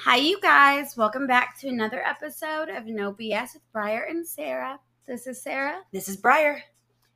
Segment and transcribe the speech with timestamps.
[0.00, 0.94] Hi, you guys.
[0.94, 4.78] Welcome back to another episode of No BS with Bryer and Sara.
[5.06, 5.80] This is Sara.
[5.90, 6.62] This is Bryer.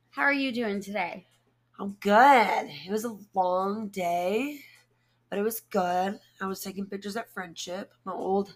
[0.09, 1.27] How are you doing today?
[1.79, 2.69] I'm good.
[2.85, 4.61] It was a long day,
[5.29, 6.19] but it was good.
[6.41, 8.55] I was taking pictures at Frenship, my old,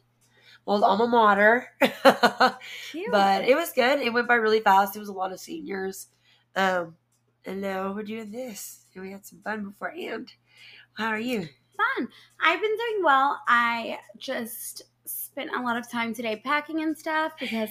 [0.65, 1.67] my old alma mater.
[3.11, 3.99] But it was good.
[3.99, 4.95] It went by really fast.
[4.95, 6.07] It was a lot of seniors.
[6.55, 6.95] Um,
[7.45, 8.85] and now we're doing this.
[8.95, 10.33] And we had some fun beforehand.
[10.93, 11.47] How are you?
[11.75, 12.09] Fun.
[12.41, 13.41] I've been doing well.
[13.47, 17.69] I just spent a lot of time today packing and stuff because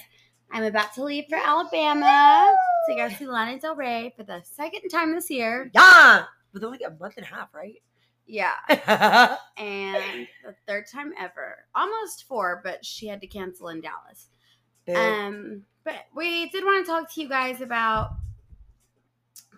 [0.50, 2.54] I'm about to leave for Alabama
[2.88, 5.70] to go see Lana Del Rey for the second time this year.
[5.74, 6.24] Yeah!
[6.52, 7.82] But only a month and a half, right?
[8.26, 8.54] Yeah.
[9.56, 11.58] And the third time ever.
[11.74, 14.28] Almost four, but she had to cancel in Dallas.
[14.94, 18.16] Um, but we did want to talk to you guys about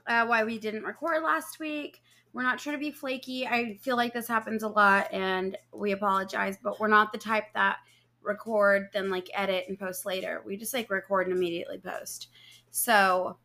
[0.07, 2.03] uh, why we didn't record last week.
[2.37, 3.47] We're not trying to be flaky.
[3.47, 6.59] I feel like this happens a lot, and we apologize.
[6.63, 7.79] But we're not the type that
[8.23, 10.43] record then like edit and post later.
[10.45, 12.29] We just like record and immediately post.
[12.71, 13.39] So,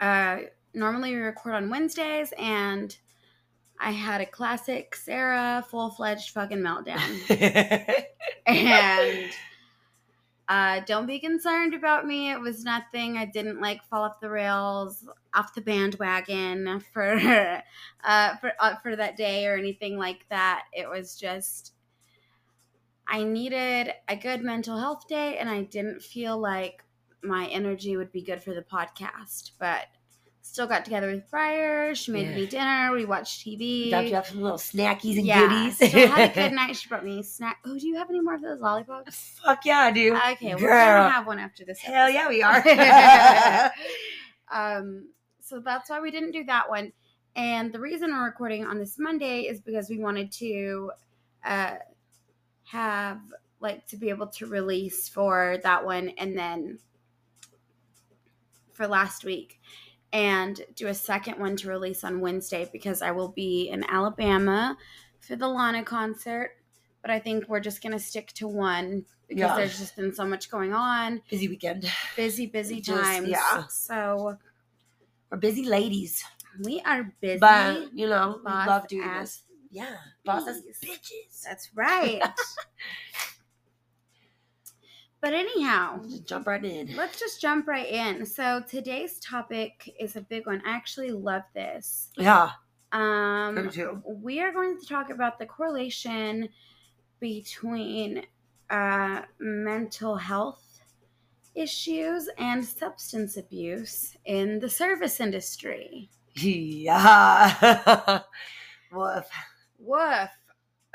[0.00, 0.36] uh,
[0.74, 2.96] normally we record on Wednesdays, and
[3.80, 7.00] I had a classic Sara full fledged fucking meltdown
[8.46, 9.30] and
[10.48, 12.30] uh, don't be concerned about me.
[12.30, 13.18] It was nothing.
[13.18, 17.14] I didn't like fall off the rails, off the bandwagon for
[18.04, 20.64] uh, for uh, for that day or anything like that.
[20.72, 21.74] It was just
[23.06, 26.84] I needed a good mental health day, and I didn't feel like
[27.22, 29.88] my energy would be good for the podcast, but.
[30.50, 31.94] Still got together with Bryer.
[31.94, 32.34] She made Yeah.
[32.34, 32.90] me dinner.
[32.92, 33.90] We watched TV.
[33.90, 35.76] Dropped you off some little snackies and yeah, goodies.
[35.76, 36.74] still had a good night.
[36.74, 37.58] She brought me snack.
[37.66, 39.38] Oh, do you have any more of those lollipops?
[39.44, 40.16] Fuck yeah, I do.
[40.16, 41.02] Okay, we're Girl.
[41.02, 41.78] gonna have one after this.
[41.78, 42.62] Hell yeah, we are.
[44.50, 45.10] um,
[45.42, 46.92] so that's why we didn't do that one.
[47.36, 50.90] And the reason we're recording on this Monday is because we wanted to
[51.44, 51.74] uh,
[52.64, 53.20] have
[53.60, 56.78] like to be able to release for that one and then
[58.72, 59.60] for last week
[60.12, 64.76] and do a second one to release on Wednesday because I will be in Alabama
[65.20, 66.52] for the Lana concert.
[67.02, 69.56] But I think we're just gonna stick to one because Yeah.
[69.56, 71.90] there's just been so much going on busy weekend.
[72.16, 73.28] busy, busy times.
[73.28, 73.64] yeah.
[73.68, 74.36] So
[75.30, 76.24] We're busy ladies.
[76.64, 77.38] we are busy.
[77.38, 79.42] But you know, we love doing this.
[79.70, 79.96] Yeah.
[80.24, 80.44] Boss
[80.82, 81.42] bitches.
[81.44, 82.22] That's right.
[85.20, 86.94] but anyhow, Just jump right in.
[86.96, 88.24] let's just jump right in.
[88.26, 90.62] So today's topic is a big one.
[90.66, 92.10] I actually love this.
[92.16, 92.50] Yeah.
[92.92, 94.02] Me Um, too.
[94.06, 96.48] we are going to talk about the correlation
[97.20, 98.22] between
[98.70, 100.62] uh, mental health
[101.54, 106.08] issues and substance abuse in the service industry.
[106.40, 108.20] Yeah.
[108.92, 109.28] Woof.
[109.80, 110.28] Woof.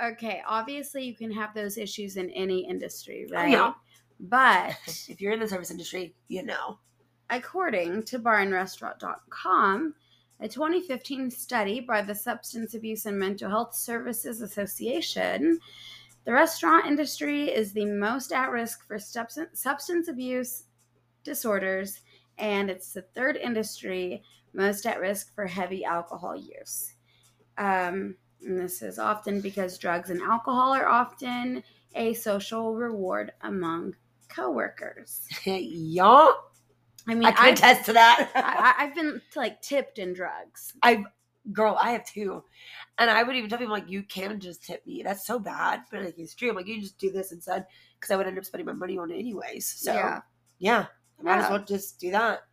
[0.02, 3.52] Okay, obviously you can have those issues in any industry, Oh, right?
[3.52, 3.74] yeah.
[4.20, 6.80] But If you're in the service industry, you know.
[7.30, 9.96] according to barandrestaurant.com,
[10.40, 15.60] a 2015 study by the Substance Abuse and Mental Health Services Association,
[16.26, 20.64] the restaurant industry is the most at risk for substance substance abuse
[21.24, 22.02] disorders,
[22.38, 24.24] and it's the third industry
[24.54, 26.94] most at risk for heavy alcohol use.
[27.58, 31.64] Um, and this is often because drugs and alcohol are often
[31.96, 33.96] a social reward among
[34.36, 35.22] coworkers.
[35.46, 36.32] yeah.
[37.08, 38.32] I mean, I can I've, attest to that.
[38.36, 40.74] I, I've been like tipped in drugs.
[40.82, 41.04] I,
[41.52, 42.44] girl, I have two.
[42.98, 45.02] And I would even tell people, like, you can just tip me.
[45.04, 45.82] That's so bad.
[45.92, 46.50] But like, it's true.
[46.50, 47.66] I'm like, you just do this instead.
[48.00, 49.66] Because I would end up spending my money on it anyways.
[49.66, 50.22] So, yeah,
[50.60, 50.86] yeah.
[51.20, 51.44] I might Yeah.
[51.46, 52.44] as well just do that.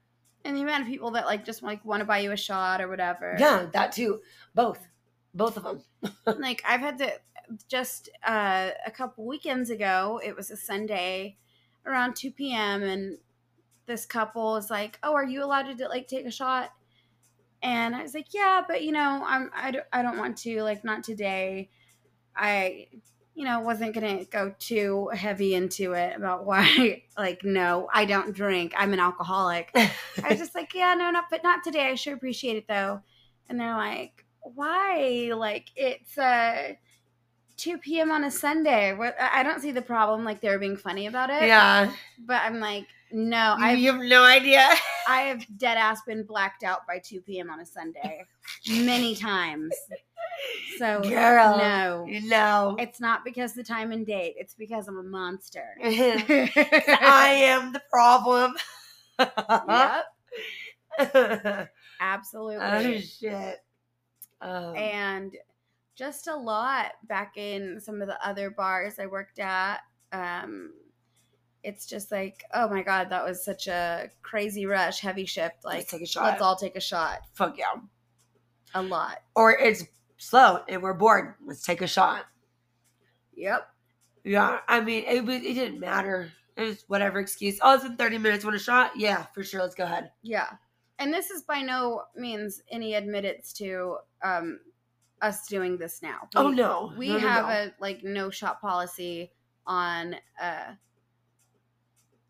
[0.44, 2.80] and the amount of people that like just like want to buy you a shot
[2.80, 3.36] or whatever.
[3.38, 4.20] Yeah, that too.
[4.54, 4.86] Both.
[5.34, 5.82] Both of them.
[6.40, 7.12] like I've had to
[7.68, 10.20] just uh, a couple weekends ago.
[10.24, 11.36] It was a Sunday
[11.86, 12.82] around two p.m.
[12.82, 13.18] and
[13.86, 16.70] this couple is like, "Oh, are you allowed to like take a shot?"
[17.62, 20.62] And I was like, "Yeah, but you know, I'm I don't, I don't want to
[20.62, 21.70] like not today."
[22.36, 22.86] I
[23.34, 28.34] you know wasn't gonna go too heavy into it about why like no I don't
[28.34, 29.70] drink I'm an alcoholic
[30.24, 31.88] I was just like, yeah, no, not, but not today.
[31.88, 33.00] I sure appreciate it though.
[33.48, 35.32] And they're like, why?
[35.34, 36.74] Like it's uh
[37.60, 38.10] 2 p.m.
[38.10, 38.94] on a Sunday.
[38.94, 39.16] What?
[39.20, 40.24] I I don't see the problem.
[40.24, 41.42] Like they're being funny about it.
[41.42, 41.92] yeah.
[42.18, 44.68] But I'm like, no, I've you have no idea.
[45.08, 47.50] I have dead ass been blacked out by 2 p.m.
[47.50, 48.24] on a Sunday
[48.68, 49.74] many times.
[50.78, 51.58] So Girl.
[51.58, 52.76] no, know.
[52.78, 54.34] it's not because the time and date.
[54.38, 55.74] It's because I'm a monster.
[55.82, 58.54] I am the problem.
[59.18, 60.06] yep,
[62.00, 62.64] absolutely.
[62.64, 63.58] oh shit.
[64.40, 65.36] Um, and
[66.00, 69.80] just a lot back in some of the other bars I worked at.
[70.12, 70.72] Um,
[71.62, 75.56] it's just like, oh my god, that was such a crazy rush, heavy shift.
[75.62, 76.24] Like, Let's take a shot.
[76.24, 77.18] let's all take a shot.
[77.34, 77.74] Fuck yeah.
[78.74, 79.18] A lot.
[79.36, 79.84] Or it's
[80.16, 81.34] slow and we're bored.
[81.46, 82.24] Let's take a shot.
[83.34, 83.68] Yep.
[84.24, 86.32] Yeah, I mean, it was, it didn't matter.
[86.56, 87.58] It was whatever excuse.
[87.60, 88.42] Oh, it's in thirty minutes.
[88.42, 88.92] Want a shot?
[88.96, 89.60] Yeah, for sure.
[89.60, 90.12] Let's go ahead.
[90.22, 90.48] Yeah.
[90.98, 94.60] And this is by no means any admittance to um,
[95.22, 96.28] us doing this now.
[96.36, 97.50] oh no, we No, no, have no.
[97.52, 99.32] a like no shot policy
[99.66, 100.72] on uh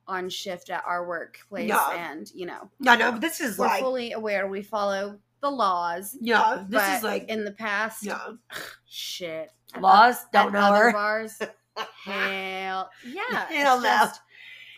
[0.09, 3.17] on shift at our workplace and you know no, no.
[3.19, 7.45] This is we're like, fully aware we follow the laws yeah, this is like, in
[7.45, 8.19] the past yeah,
[8.89, 10.17] shit At laws.
[10.17, 10.93] oth- Don't at know other her.
[10.93, 11.39] bars
[12.05, 13.85] hell yeah Hell no.
[13.85, 14.21] just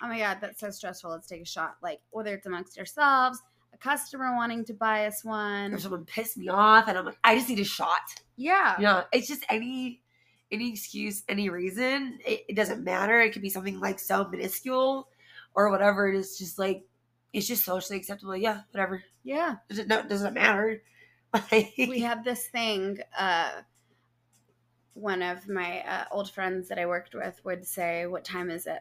[0.03, 3.41] oh my god that's so stressful let's take a shot like whether it's amongst ourselves
[3.82, 7.34] customer wanting to buy us one Or someone pissed me off, and I'm like, I
[7.37, 8.00] just need a shot.
[8.37, 10.00] yeah Yeah, it's just any
[10.50, 12.19] any excuse, any reason.
[12.26, 13.20] It, it doesn't matter.
[13.20, 15.08] It could be something like so minuscule
[15.55, 16.08] or whatever.
[16.08, 16.84] It is just like
[17.32, 18.37] it's just socially acceptable.
[18.37, 19.02] Yeah, whatever.
[19.25, 20.02] yeah Does it no?
[20.02, 20.82] Doesn't matter.
[21.78, 23.62] We have this thing uh
[24.94, 28.67] one of my uh, old friends that i worked with would say what time is
[28.67, 28.81] it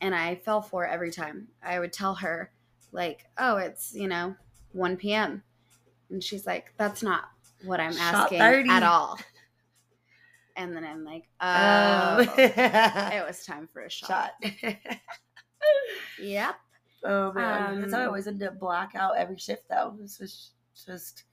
[0.00, 2.50] and i fell for it every time i would tell her
[2.92, 4.34] like oh it's you know
[4.72, 5.42] 1 p.m
[6.10, 7.24] and she's like that's not
[7.64, 8.70] what i'm Shot asking 30.
[8.70, 9.18] at all
[10.56, 14.76] and then i'm like oh oh, it was time for a shot, shot.
[16.20, 16.56] yep
[17.04, 19.96] oh man, that's how I Um, always end up blackout every shift though.
[19.98, 20.50] This was
[20.86, 21.24] just,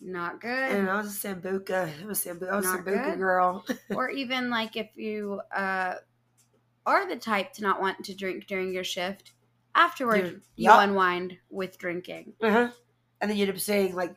[0.00, 1.90] not good and I was a sambuca.
[2.02, 2.50] I was sambuca.
[2.52, 3.18] I was a Not sambuca good.
[3.18, 3.66] girl.
[3.90, 5.94] or even like if you uh,
[6.86, 9.32] are the type to not want to drink during your shift,
[9.74, 10.26] afterward
[10.56, 10.80] you yup.
[10.82, 12.32] unwind with drinking.
[12.42, 12.70] Uh-huh.
[13.20, 14.14] And then you end up saying like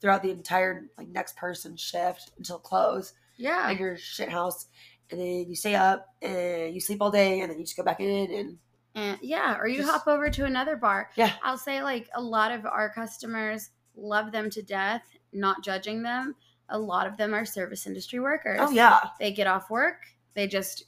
[0.00, 4.66] throughout the entire like next person shift until close Yeah, at your shit house,
[5.10, 7.82] and then you stay up and you sleep all day, and then you just go
[7.84, 8.58] back in and
[8.94, 11.08] and yeah, or you Just- hop over to another bar.
[11.16, 15.02] yeah, I'll say like a lot of our customers love them to death,
[15.32, 16.34] not judging them.
[16.68, 18.58] A lot of them are service industry workers.
[18.60, 20.02] oh yeah, they get off work,
[20.34, 20.84] they just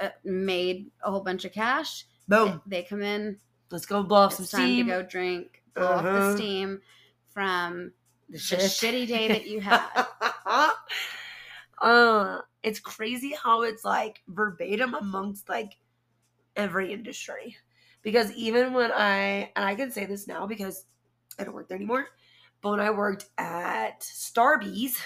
[0.00, 2.04] uh, made a whole bunch of cash.
[2.30, 3.36] Boom, They, they come in,
[3.70, 4.86] let's go blow off some time steam.
[4.86, 6.34] to go drink, blow off the Uh-huh.
[6.34, 6.80] steam
[7.28, 7.92] from
[8.30, 9.86] the the shitty day that you had.
[11.82, 15.72] uh, it's crazy how it's like verbatim amongst like
[16.56, 17.56] every industry.
[18.02, 20.86] Because even when I, and I can say this now because
[21.38, 22.06] I don't work there anymore,
[22.62, 24.98] but when I worked at Starbucks,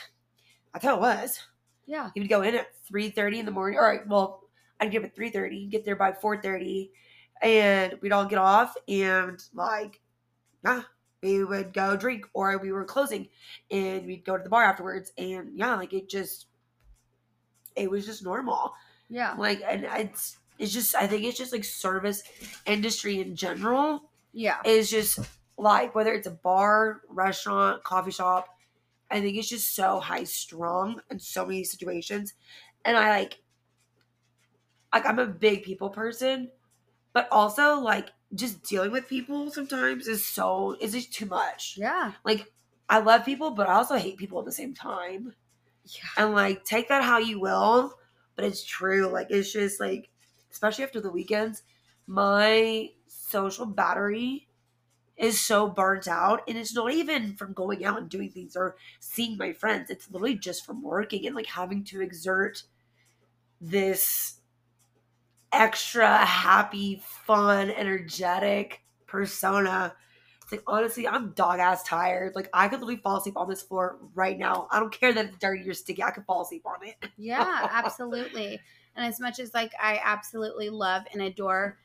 [0.75, 1.41] I how it was.
[1.87, 2.11] Yeah.
[2.15, 3.79] You would go in at 3.30 in the morning.
[3.79, 4.45] All right, well,
[4.81, 6.91] I'd get up at 3.30, get there by 4.30,
[7.43, 10.01] and we'd all get off and like,
[10.65, 10.83] yeah,
[11.23, 13.29] we would go drink or we were closing
[13.71, 15.13] and we'd go to the bar afterwards.
[15.19, 16.47] And yeah, like it just,
[17.77, 18.73] it was just normal.
[19.09, 19.35] Yeah.
[19.37, 22.23] Like, and it's, it's just, I think it's just like service
[22.67, 24.59] industry in general Yeah.
[24.65, 25.19] is just
[25.59, 28.49] like whether it's a bar, restaurant, coffee shop,
[29.11, 32.35] I think it's just so high strung in so many situations.
[32.85, 33.39] And I like
[34.93, 36.51] like I'm a big people person,
[37.15, 41.77] but also like just dealing with people sometimes is so is just too much.
[41.79, 42.13] Yeah.
[42.25, 42.53] Like
[42.91, 45.33] I love people, but I also hate people at the same time.
[45.87, 46.25] Yeah.
[46.25, 47.95] And like take that how you will,
[48.37, 49.07] but it's true.
[49.09, 50.11] Like it's just like
[50.51, 51.63] especially after the weekends,
[52.07, 54.49] my social battery
[55.17, 58.77] is so burnt out and it's not even from going out and doing things or
[58.99, 59.89] seeing my friends.
[59.89, 62.65] It's literally just from working and like having to exert
[63.61, 64.41] this
[65.55, 69.95] extra happy, fun, energetic persona.
[70.43, 72.35] It's like honestly, I'm dog ass tired.
[72.35, 74.69] Like I could literally fall asleep on this floor right now.
[74.71, 76.03] I don't care that it's dirty or sticky.
[76.03, 76.97] I could fall asleep on it.
[77.17, 78.61] Yeah, absolutely.
[78.97, 81.79] And as much as like I absolutely love and adore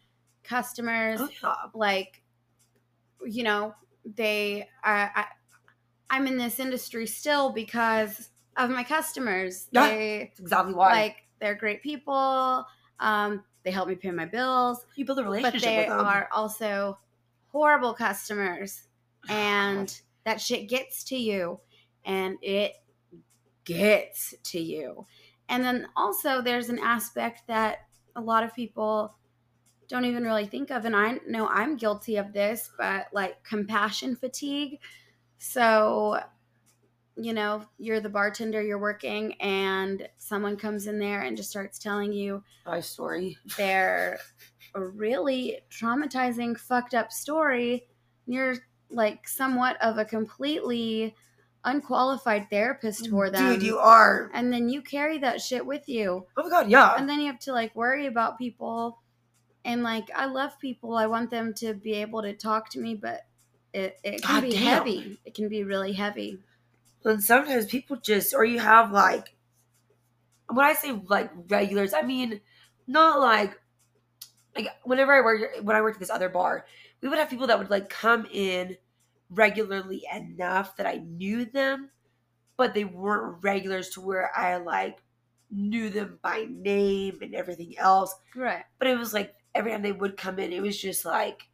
[0.43, 1.55] customers, Oh yeah.
[1.73, 2.21] like
[3.25, 5.25] you know, they I, I
[6.09, 9.67] I'm in this industry still because of my customers.
[9.71, 9.87] Yeah.
[9.87, 10.91] They That's exactly why.
[10.91, 12.65] like they're great people.
[12.99, 15.99] Um, they help me pay my bills, you build a but relationship they with them.
[15.99, 16.97] are also
[17.47, 18.87] horrible customers,
[19.29, 21.59] and that shit gets to you,
[22.05, 22.73] and it
[23.65, 25.05] gets to you.
[25.47, 27.79] And then also, there's an aspect that
[28.15, 29.15] a lot of people
[29.87, 34.15] don't even really think of, and I know I'm guilty of this, but like compassion
[34.15, 34.79] fatigue.
[35.39, 36.19] So,
[37.23, 41.77] you know, you're the bartender, you're working, and someone comes in there and just starts
[41.77, 43.37] telling you my story.
[43.57, 44.19] their
[44.75, 47.87] really traumatizing, fucked up story.
[48.25, 48.55] You're
[48.89, 51.15] like somewhat of a completely
[51.63, 53.53] unqualified therapist for them.
[53.53, 54.31] Dude, you are.
[54.33, 56.25] and then you carry that shit with you.
[56.37, 56.95] Oh my god, yeah.
[56.97, 58.99] And then you have to like worry about people.
[59.65, 60.95] And like I love people.
[60.95, 63.21] I want them to be able to talk to me, but
[63.73, 64.61] it, it can God be damn.
[64.61, 65.19] heavy.
[65.25, 66.39] It can be really heavy.
[67.05, 69.35] And sometimes people just, or you have like,
[70.47, 72.41] when I say like regulars, I mean
[72.87, 73.59] not like,
[74.55, 76.65] like whenever I worked, when I worked at this other bar,
[77.01, 78.77] we would have people that would like come in
[79.29, 81.91] regularly enough that I knew them,
[82.57, 85.01] but they weren't regulars to where I like
[85.51, 88.13] knew them by name and everything else.
[88.35, 88.63] Right.
[88.77, 91.47] But it was like every time they would come in, it was just like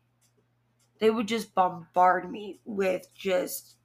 [1.00, 3.75] they would just bombard me with just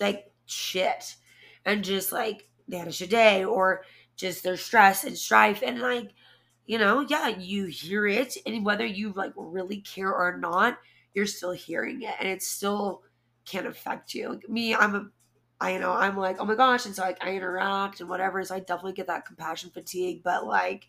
[0.00, 1.16] like shit
[1.64, 3.82] and just like they had a shit day or
[4.16, 6.10] just their stress and strife and like
[6.66, 10.78] you know yeah you hear it and whether you like really care or not
[11.14, 13.02] you're still hearing it and it still
[13.44, 14.28] can affect you.
[14.30, 15.06] Like me i'm a
[15.60, 18.42] i you know i'm like oh my gosh and so like i interact and whatever
[18.44, 20.88] so i definitely get that compassion fatigue but like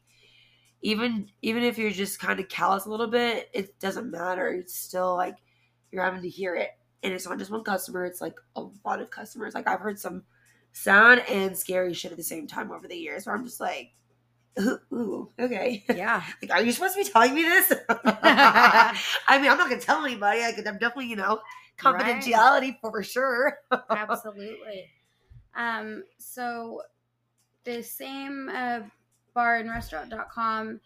[0.81, 4.49] even even if you're just kind of callous a little bit it doesn't matter.
[4.49, 5.37] It's still like
[5.91, 6.71] you're having to hear it
[7.03, 9.53] and it's not just one customer it's like a lot of customers.
[9.53, 10.23] Like i've heard some
[10.73, 13.91] sad and scary shit at the same time over the years where i'm just like
[14.59, 15.83] ooh, ooh okay.
[15.89, 16.23] Yeah.
[16.41, 17.73] like are you supposed to be telling me this?
[17.89, 18.93] I
[19.41, 20.43] mean i'm not gonna tell anybody.
[20.43, 21.41] I could i'm definitely you know
[21.81, 23.57] confidentiality for sure.
[23.89, 24.89] Absolutely.
[25.55, 26.81] Um, so
[27.63, 28.81] the same uh,
[29.33, 30.79] bar and restaurant.com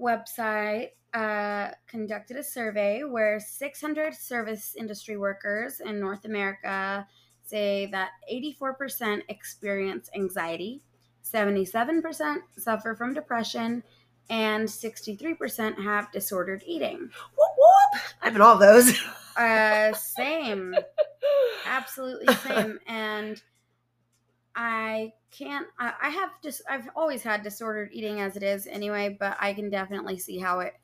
[0.00, 7.06] website uh, conducted a survey where 600 service industry workers in North America
[7.44, 10.82] say that 84% experience anxiety,
[11.24, 13.82] 77% suffer from depression,
[14.30, 16.98] and 63% have disordered eating.
[16.98, 18.02] whoop, whoop.
[18.22, 18.98] i'm in all those
[19.36, 20.74] Uh, same.
[21.66, 23.42] absolutely same and
[24.56, 29.16] i can't I, I have just i've always had disordered eating as it is anyway
[29.18, 30.74] but i can definitely see how it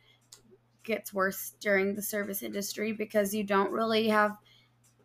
[0.85, 4.37] gets worse during the service industry because you don't really have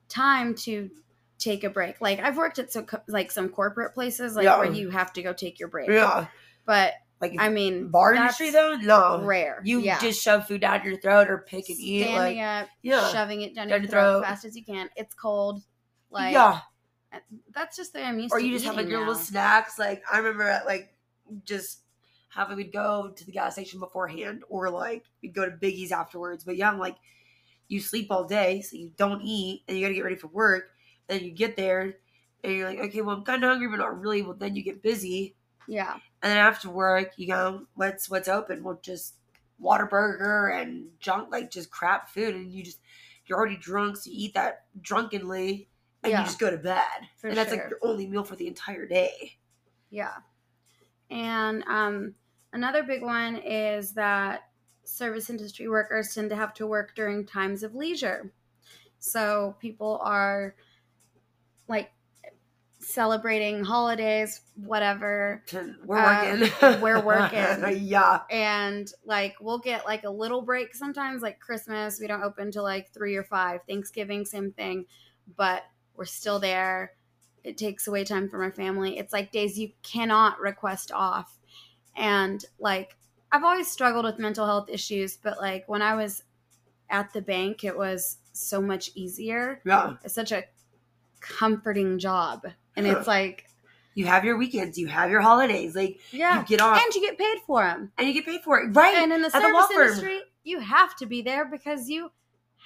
[0.10, 0.90] time to
[1.38, 2.00] take a break.
[2.00, 4.58] Like i've worked at some like some corporate places like Yeah.
[4.58, 5.90] where you have to go take your break.
[5.90, 6.28] Yeah.
[6.66, 8.76] But like i mean bar industry though?
[8.76, 9.22] No.
[9.22, 9.62] rare.
[9.64, 10.00] You yeah.
[10.00, 13.10] just shove food down your throat or pick and eat standing like up yeah.
[13.12, 14.24] shoving it down, Down your throat, throat.
[14.26, 14.90] fast as you can.
[14.96, 15.62] It's cold
[16.10, 16.60] like yeah.
[17.54, 19.78] that's just the way I'm used or to you just have like your little snacks.
[19.80, 20.94] Like I remember at like
[21.44, 21.82] just
[22.36, 26.44] having we'd go to the gas station beforehand, or like we'd go to Biggie's afterwards.
[26.44, 26.98] But yeah, I'm like
[27.68, 30.28] you sleep all day, so you don't eat, and you got to get ready for
[30.28, 30.70] work.
[31.08, 31.96] Then you get there,
[32.44, 34.22] and you're like, okay, well I'm kind of hungry, but not really.
[34.22, 35.36] Well, then you get busy,
[35.68, 38.64] Yeah, and then after work, you go, what's what's open?
[38.64, 39.16] Well, just
[39.62, 42.80] Whataburger and junk, like just crap food, and you just
[43.26, 45.68] you're already drunk, so you eat that drunkenly.
[46.04, 46.20] And Yeah.
[46.20, 46.84] you just go to bed.
[47.18, 47.58] For and that's sure.
[47.64, 49.38] like your only meal for the entire day.
[49.90, 50.12] yeah.
[51.10, 52.14] And um,
[52.56, 54.42] another big one is that
[54.84, 58.32] service industry workers tend to have to work during times of leisure.
[59.00, 60.56] So people are
[61.68, 61.92] like
[62.80, 65.44] celebrating holidays, whatever.
[65.86, 66.82] We're Uh, working.
[66.82, 67.78] we're working.
[67.88, 68.22] yeah.
[68.30, 72.64] and like we'll get like a little break sometimes like christmas we don't open till
[72.64, 74.86] like three or five thanksgiving same thing
[75.36, 75.64] but
[75.96, 76.92] we're still there
[77.44, 81.35] it takes away time from our family it's like days you cannot request off
[81.96, 82.96] and like
[83.32, 86.24] i've always struggled with mental health issues but like when i was
[86.90, 89.96] at the bank it was so much easier Yeah.
[90.04, 90.44] it's such a
[91.20, 93.46] comforting job and it's like
[93.96, 94.78] You have your weekends.
[94.78, 95.76] You have your holidays.
[95.76, 98.42] Like yeah you get off and you get paid for them and you get paid
[98.42, 98.76] for it.
[98.76, 98.96] Right.
[98.98, 102.12] and in the at the service industry, you have to be there because you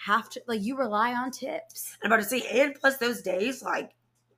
[0.05, 1.95] have to like you rely on tips.
[2.03, 3.91] I'm about to say, and plus those days, like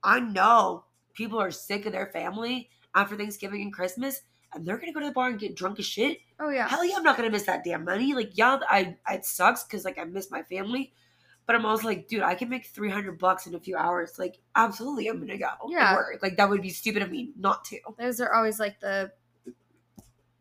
[0.04, 0.84] I know
[1.14, 4.20] people are sick of their family after Thanksgiving and Christmas,
[4.54, 6.18] and they're gonna go to the bar and get drunk as shit.
[6.40, 6.68] Oh yeah.
[6.68, 8.14] Hell yeah, I'm not gonna miss that damn money.
[8.14, 10.92] Like, yeah, I it sucks because like I miss my family,
[11.46, 14.18] but I'm also like, dude, I can make 300 bucks in a few hours.
[14.18, 15.48] Like, absolutely, I'm gonna go.
[15.68, 15.94] Yeah.
[15.94, 16.18] work.
[16.22, 17.78] Like that would be stupid of me not to.
[17.98, 19.10] Those are always like the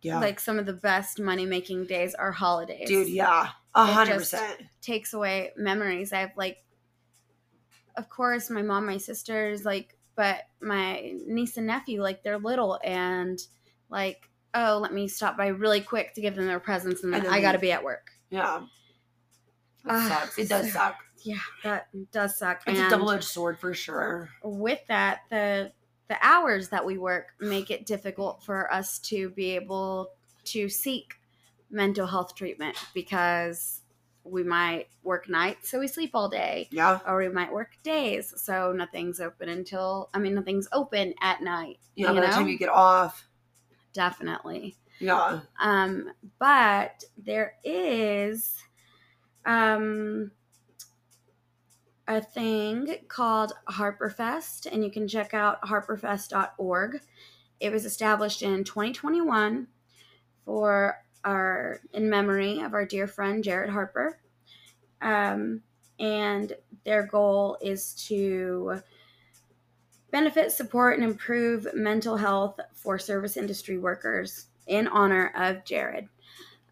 [0.01, 2.87] Yeah, like some of the best money making days are holidays.
[2.87, 4.61] dude, yeah, a It hundred just- percent.
[4.81, 6.11] Takes away memories.
[6.11, 6.57] I have like
[7.95, 12.79] of course my mom, my sisters, like but my niece and nephew, like they're little
[12.83, 13.39] and
[13.91, 17.19] like, oh, let me stop by really quick to give them their presents and then
[17.21, 18.09] And then I gotta be at work.
[18.31, 18.67] Yeah, it
[19.85, 20.37] Ah, sucks.
[20.39, 20.95] It does so- suck.
[21.23, 22.63] Yeah, that does suck.
[22.65, 24.29] It's a double edged sword for sure.
[24.43, 25.71] with that the
[26.07, 30.09] the hours that we work make it difficult for us to be able
[30.45, 31.13] to seek
[31.69, 33.81] mental health treatment because
[34.23, 36.99] we might work nights, so we sleep all day, Yeah.
[37.07, 41.79] or we might work days, so nothing's open until I mean nothing's open at night.
[41.95, 42.09] Yeah.
[42.09, 43.27] you by the time you get off.
[43.93, 44.77] Definitely.
[44.99, 45.41] Yeah.
[45.59, 48.57] Um, but there is
[49.45, 50.31] um
[52.07, 57.01] a thing called HarperFest, and you can check out harperfest.org.
[57.59, 59.67] It was established in 2021
[60.45, 64.19] for our in memory of our dear friend Jared Harper.
[65.01, 65.61] Um,
[65.99, 68.81] and their goal is to
[70.11, 76.07] benefit, support, and improve mental health for service industry workers in honor of Jared,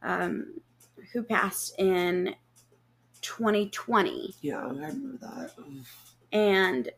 [0.01, 0.60] um,
[1.13, 2.36] who passed in
[3.22, 4.36] 2020.
[4.41, 4.60] Yeah.
[4.60, 5.51] I remember that.
[6.31, 6.89] And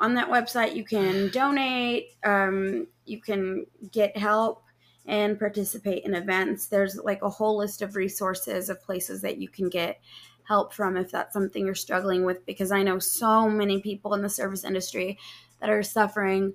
[0.00, 4.64] on that website, you can donate, um, you can get help,
[5.06, 6.66] and participate in events.
[6.66, 10.00] There's like a whole list of resources of places that you can get
[10.44, 12.44] help from if that's something you're struggling with.
[12.46, 15.18] Because I know so many people in the service industry
[15.60, 16.54] that are suffering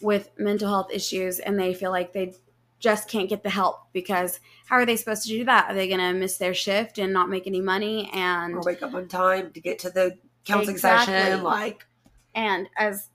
[0.00, 2.34] with mental health issues and they feel like they
[2.78, 5.70] just can't get the help because how are they supposed to do that?
[5.70, 8.08] Are they going to miss their shift and not make any money?
[8.12, 11.14] And Or wake up on time to get to the counseling Exactly.
[11.14, 11.42] session.
[11.42, 11.86] Like,
[12.34, 13.08] and as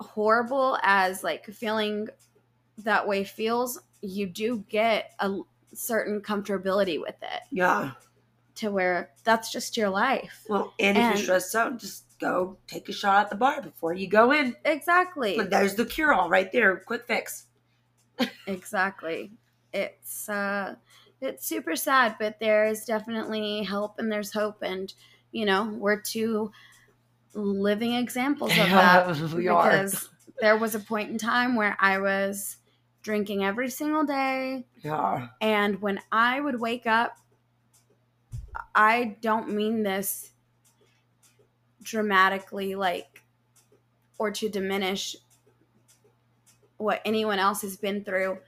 [0.00, 2.08] horrible as like feeling
[2.78, 5.38] that way feels you do get a
[5.72, 7.92] certain comfortability with it yeah.
[8.56, 12.88] to where that's just your life Well, and if you're stressed out, just go take
[12.88, 14.56] a shot at the bar before you go in.
[14.64, 16.76] exactly Like, there's the cure all right there.
[16.76, 17.46] Quick fix.
[18.46, 19.32] exactly
[19.72, 20.76] it's uh
[21.20, 24.94] it's super sad but there's definitely help and there's hope and
[25.32, 26.52] you know we're two
[27.32, 29.68] living examples of that we are.
[29.68, 30.08] because
[30.40, 32.58] there was a point in time where i was
[33.02, 35.28] drinking every single day Yeah.
[35.40, 37.16] And when I would wake up,
[38.74, 40.30] I don't mean this
[41.84, 43.22] dramatically, like,
[44.18, 45.16] or to diminish
[46.76, 48.38] what anyone else has been through.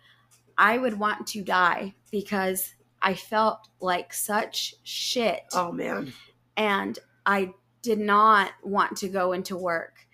[0.58, 5.42] I would want to die because I felt like such shit.
[5.52, 6.12] Oh, man.
[6.56, 10.06] And I did not want to go into work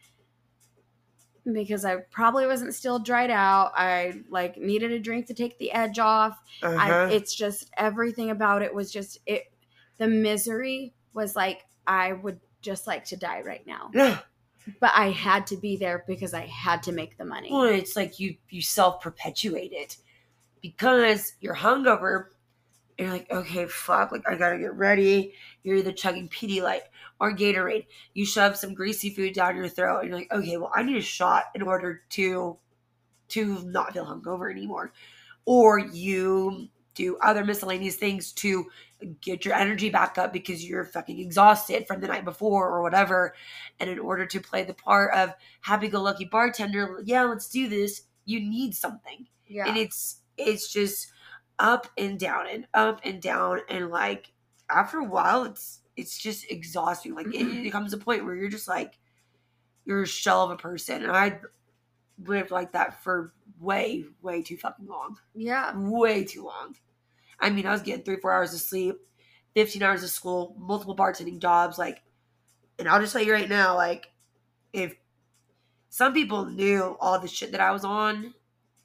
[1.50, 3.72] because I probably wasn't still dried out.
[3.74, 6.38] I like needed a drink to take the edge off.
[6.62, 6.76] Uh-huh.
[6.76, 9.44] I, it's just everything about it was just it.
[9.98, 14.20] The misery was like I would just like to die right now, yeah.
[14.80, 17.48] but I had to be there because I had to make the money.
[17.52, 19.96] Well, it's like you you self perpetuate it
[20.62, 22.26] because you're hungover.
[22.98, 25.32] And you're like, okay, fuck, like I gotta get ready.
[25.62, 26.82] You're either chugging Pedialyte
[27.18, 27.86] or Gatorade.
[28.12, 30.98] You shove some greasy food down your throat, and you're like, okay, well, I need
[30.98, 32.58] a shot in order to
[33.28, 34.92] to not feel hungover anymore.
[35.46, 38.66] Or you do other miscellaneous things to
[39.20, 43.34] get your energy back up because you're fucking exhausted from the night before or whatever.
[43.80, 47.68] And in order to play the part of happy go lucky bartender, yeah, let's do
[47.68, 49.26] this, you need something.
[49.46, 51.12] yeah, And it's it's just
[51.58, 54.32] up and down and up and down and like
[54.70, 57.14] after a while it's it's just exhausting.
[57.14, 58.98] Like it, it comes a point where you're just like
[59.84, 61.02] you're a shell of a person.
[61.02, 61.40] And I
[62.24, 66.76] lived like that for way, way too fucking long yeah, way too long.
[67.42, 68.96] I mean, I was getting three, four hours of sleep,
[69.54, 71.78] 15 hours of school, multiple bartending jobs.
[71.78, 72.02] Like,
[72.78, 74.10] and I'll just tell you right now, like,
[74.72, 74.94] if
[75.90, 78.32] some people knew all the shit that I was on,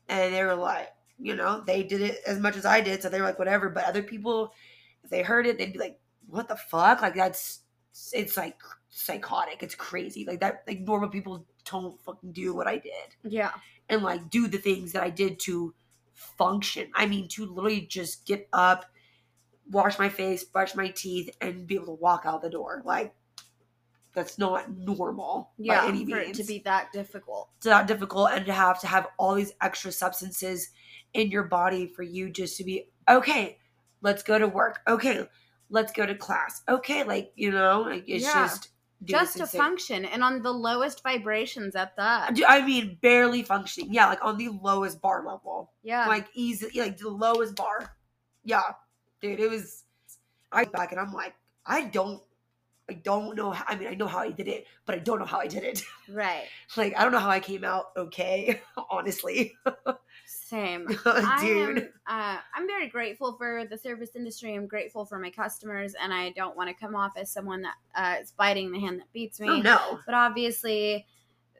[0.09, 0.89] and they were like,
[1.19, 3.69] you know, they did it as much as I did, so they were like, whatever.
[3.69, 4.53] But other people,
[5.03, 7.01] if they heard it, they'd be like, what the fuck?
[7.01, 7.61] Like, that's,
[8.11, 8.57] it's like
[8.89, 9.63] psychotic.
[9.63, 10.25] It's crazy.
[10.25, 13.51] Like, that, like, normal people don't fucking do what I did yeah,
[13.89, 15.73] and like do the things that I did to
[16.17, 16.89] function.
[16.95, 18.85] I mean, to literally just get up,
[19.69, 22.81] wash my face, brush my teeth, and be able to walk out the door.
[22.83, 23.13] Like,
[24.13, 25.81] that's not normal yeah.
[25.81, 27.49] by any for it to be that difficult.
[27.57, 30.69] it's not difficult, and to have to have all these extra substances
[31.13, 33.59] in your body for you just to be okay.
[34.01, 34.79] Let's go to work.
[34.87, 35.27] Okay,
[35.69, 36.63] let's go to class.
[36.67, 38.47] Okay, like you know, like it's Yeah.
[38.47, 38.69] just
[39.03, 39.61] Just to insane.
[39.61, 42.35] function and on the lowest vibrations at that.
[42.47, 43.93] I mean, barely functioning.
[43.93, 45.71] Yeah, like on the lowest bar level.
[45.83, 47.97] Yeah, like easily, like the lowest bar
[48.47, 48.63] yeah
[49.21, 49.83] dude it was
[50.51, 52.23] i back and i'm like i don't
[52.89, 55.19] i don't know how, i mean i know how i did it but i don't
[55.19, 56.45] know how i did it right.
[56.77, 59.53] like i don't know how i came out okay honestly
[60.49, 60.87] Same.
[61.05, 64.55] I am, uh, I'm very grateful for the service industry.
[64.55, 67.75] I'm grateful for my customers, and I don't want to come off as someone that
[67.95, 69.49] uh, is biting the hand that beats me.
[69.49, 71.05] oh no But obviously,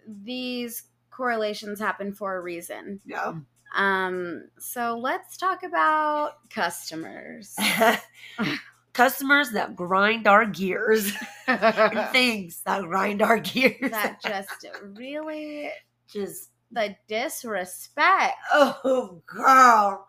[0.08, 3.02] these correlations happen for a reason.
[3.06, 3.42] no
[3.76, 7.56] Um, so let's talk about customers.
[8.94, 11.12] customers that grind our gears
[11.48, 13.92] and things that grind our gears.
[13.92, 15.70] that just really
[16.10, 18.36] just the disrespect.
[18.54, 20.08] oh girl.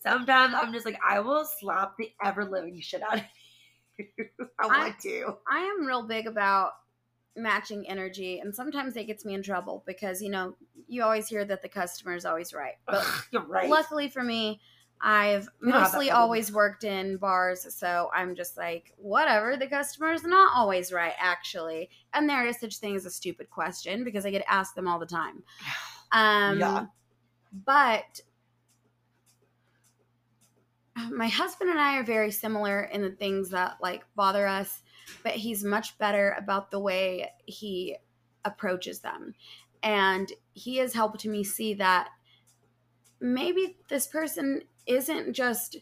[0.00, 3.24] Sometimes I'm just like, I will slap the ever living shit out of
[3.98, 4.06] you.
[4.60, 5.36] I I- want to.
[5.50, 6.72] I am real big about
[7.38, 10.54] matching energy, and sometimes it gets me in trouble because you know
[10.88, 12.76] you always hear that the customer is always right.
[12.86, 13.68] But Ugh, You're right.
[13.68, 14.60] luckily for me,
[15.00, 19.56] I've We don't have that mostly always worked in bars, so I'm just like, whatever.
[19.56, 23.50] The customer is not always right, actually, and there is such thing as a stupid
[23.50, 25.42] question because I get asked them all the time.
[26.12, 26.86] Um, Yeah.
[27.52, 28.20] But
[31.10, 34.82] my husband and I are very similar in the things that like bother us,
[35.22, 37.96] but he's much better about the way he
[38.44, 39.34] approaches them.
[39.82, 42.08] And he has helped me see that
[43.20, 45.76] maybe this person isn't just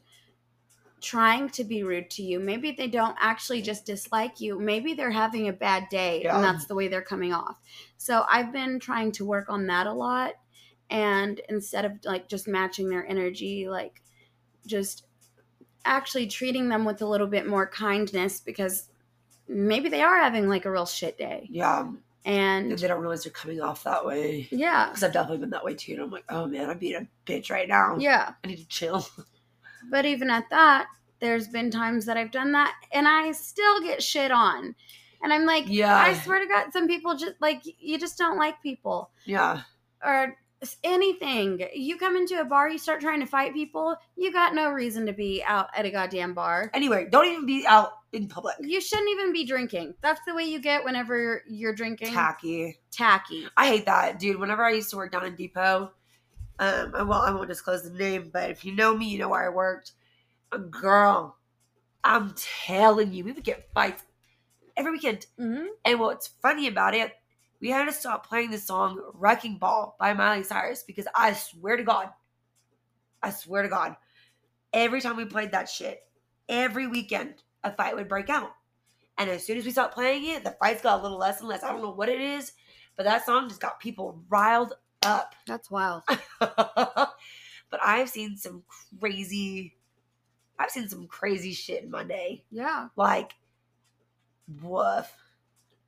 [1.01, 2.41] trying to be rude to you.
[2.41, 4.59] Maybe they don't actually just dislike you.
[4.59, 6.37] Maybe they're having a bad day Yeah.
[6.37, 7.61] and that's the way they're coming off.
[7.99, 10.33] So I've been trying to work on that a lot
[10.89, 14.03] and instead of like just matching their energy like
[14.67, 15.05] just
[15.85, 18.89] actually treating them with a little bit more kindness because
[19.49, 21.91] maybe they are having like a real shit day Yeah.
[22.25, 24.49] And and they don't realize they're coming off that way.
[24.51, 25.93] yeah Because I've definitely been that way too.
[25.93, 27.97] And I'm like, oh man, I'm being a bitch right now.
[27.99, 29.07] yeah I need to chill.
[29.91, 30.87] but even at that
[31.21, 34.75] there's been times that i've done that and i still get shit on
[35.23, 35.95] and i'm like Yeah.
[35.97, 39.63] i swear to god some people just like you just don't like people Yeah.
[40.03, 40.37] or
[40.85, 41.67] anything.
[41.75, 45.07] You come into a bar, you start trying to fight people, you got no reason
[45.07, 46.71] to be out at a goddamn bar.
[46.75, 48.57] Anyway, don't even be out in public.
[48.61, 49.95] You shouldn't even be drinking.
[50.01, 52.13] That's the way you get whenever you're drinking.
[52.13, 52.79] Tacky.
[52.91, 53.47] Tacky.
[53.57, 54.39] I hate that, dude.
[54.39, 55.93] Whenever I used to work down in Depot,
[56.59, 59.29] um, I won't, I won't disclose the name, but if you know me, you know
[59.29, 59.93] where I worked.
[60.53, 61.37] A girl,
[62.05, 64.05] I'm telling you, we would get fights
[64.77, 65.27] every weekend.
[65.39, 67.13] hmm And what's funny about it,
[67.61, 71.77] we had to stop playing the song Wrecking Ball by Miley Cyrus because I swear
[71.77, 72.11] to God,
[73.23, 73.97] I swear to God,
[74.73, 76.01] every time we played that shit,
[76.49, 78.51] every weekend, a fight would break out.
[79.17, 81.49] And as soon as we stopped playing it, the fights got a little less and
[81.49, 81.63] less.
[81.63, 82.53] I don't know what it is,
[82.97, 85.35] but that song just got people riled up.
[85.47, 86.03] That's wild.
[86.39, 88.65] but I've seen some
[89.01, 89.77] crazy,
[90.59, 92.45] I've seen some crazy shit in my day.
[92.51, 92.89] Yeah.
[92.97, 93.35] Like,
[94.63, 95.11] woof.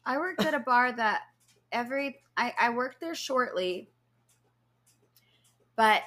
[0.05, 1.23] I worked at a bar that
[1.73, 3.91] every I, I worked there shortly,
[5.77, 6.03] but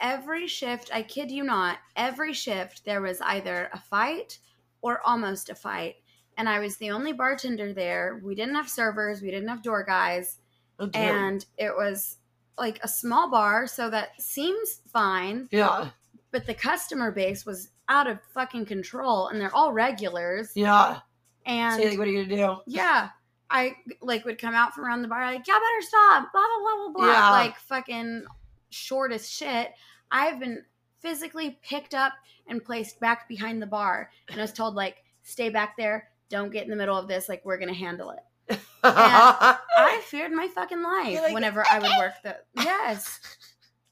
[0.00, 4.38] every shift, I kid you not, every shift there was either a fight
[4.82, 5.96] or almost a fight.
[6.38, 8.20] And I was the only bartender there.
[8.22, 10.38] We didn't have servers, we didn't have door guys,
[10.78, 12.18] Oh, and it was
[12.58, 15.88] like a small bar, so that seems fine, yeah,
[16.30, 20.52] but the customer base was out of fucking control and they're all regulars.
[20.54, 21.00] yeah.
[21.46, 22.60] And So, like, what are you gonna do?
[22.66, 23.10] yeah.
[23.50, 26.58] I like would come out from around the bar like, y'all better stop, blah blah
[26.60, 27.12] blah blah blah.
[27.12, 27.30] Yeah.
[27.30, 28.24] Like fucking
[28.70, 29.72] short as shit.
[30.10, 30.64] I've been
[31.00, 32.12] physically picked up
[32.48, 36.52] and placed back behind the bar and I was told like, stay back there, don't
[36.52, 38.58] get in the middle of this, like we're gonna handle it.
[38.84, 43.20] I feared my fucking life like, whenever I would work the yes.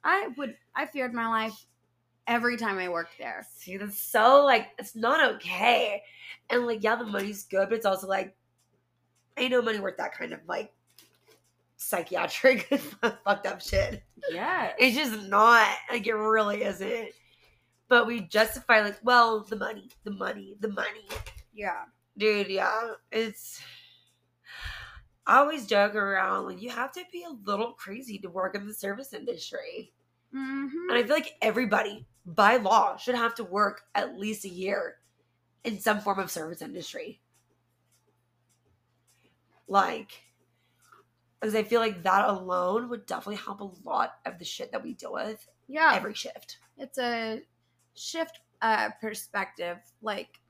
[0.05, 1.67] I would I feared my life
[2.27, 3.47] every time I worked there.
[3.57, 6.03] See, that's so like it's not okay.
[6.51, 8.35] And like, yeah, the money's good, but it's also like,
[9.37, 10.73] ain't no money worth that kind of like
[11.77, 12.67] psychiatric
[13.25, 14.03] fucked up shit.
[14.31, 14.73] Yeah.
[14.79, 17.09] It's just not like it really isn't.
[17.89, 21.07] But we justify like, well, the money, the money, the money,
[21.53, 21.85] Yeah.
[22.17, 22.49] dude.
[22.49, 23.61] Yeah, it's.
[25.27, 28.67] I always joke around like you have to be a little crazy to work in
[28.67, 29.93] the service industry.
[30.35, 30.91] Mm-hmm.
[30.91, 34.97] And I feel like everybody, by law, should have to work at least a year
[35.65, 37.21] in some form of service industry.
[39.69, 40.23] Like,
[41.41, 44.83] because I feel like that alone would definitely help a lot of the shit that
[44.83, 45.93] we deal with Yeah.
[45.95, 46.59] every shift.
[46.79, 47.43] it's a
[47.95, 49.79] shift uh perspective.
[50.03, 50.41] Like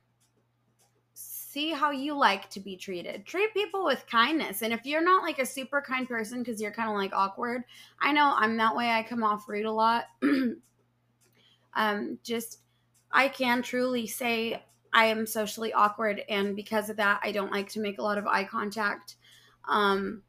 [1.15, 3.25] see how you like to be treated.
[3.27, 4.63] Treat people with kindness.
[4.63, 7.63] And if you're not like a super kind person because you're kind of like awkward
[8.01, 8.91] i know i'm that way.
[8.91, 10.05] I come off rude a lot.
[11.77, 12.61] Um just
[13.11, 14.63] i can truly say
[14.95, 18.17] i am socially awkward and because of that i don't like to make a lot
[18.17, 19.17] of eye contact
[19.69, 20.23] um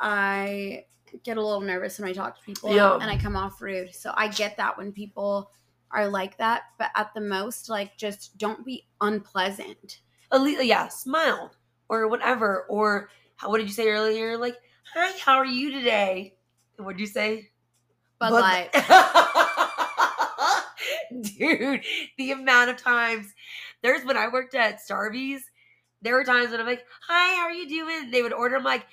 [0.00, 0.84] i
[1.22, 2.94] get a little nervous when I talk to people Yeah.
[2.94, 3.94] and I come off rude.
[3.94, 5.50] So I get that when people
[5.90, 10.00] are like that, but at the most, like just don't be unpleasant.
[10.32, 11.52] Least, yeah, smile
[11.88, 12.62] or whatever.
[12.68, 14.36] Or how, what did you say earlier?
[14.36, 14.56] Like,
[14.92, 16.34] hi, how are you today?
[16.78, 17.50] What did you say?
[18.18, 18.74] But Bud like,
[21.24, 21.84] dude,
[22.18, 23.32] the amount of times
[23.82, 25.42] there's when I worked at Starbucks,
[26.02, 28.56] there were times when I'm like, "Hi, how are you doing?" They would order.
[28.56, 28.86] I'm like,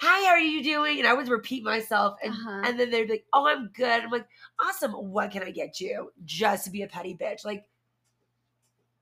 [0.00, 2.60] "Hi, how are you doing?" And I would repeat myself, and Uh-huh.
[2.64, 4.26] and then they'd be like, "Oh, I'm good." I'm like,
[4.60, 4.92] "Awesome.
[4.92, 7.68] What can I get you?" Just to be a petty bitch, like,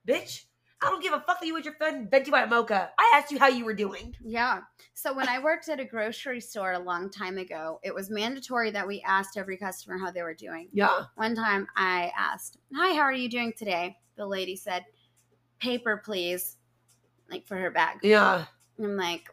[0.07, 0.45] bitch.
[0.83, 2.90] I don't give a fuck that you with your friend venti white mocha.
[2.99, 4.14] I asked you how you were doing.
[4.25, 4.61] Yeah.
[4.95, 8.71] So when I worked at a grocery store a long time ago, it was mandatory
[8.73, 10.68] that we asked every customer how they were doing.
[10.73, 11.05] Yeah.
[11.14, 13.97] One time I asked, Hi, how are you doing today?
[14.16, 14.85] The lady said,
[15.61, 16.57] Paper, please.
[17.31, 17.99] Like for her bag.
[18.03, 18.45] Yeah.
[18.79, 19.29] And I'm like,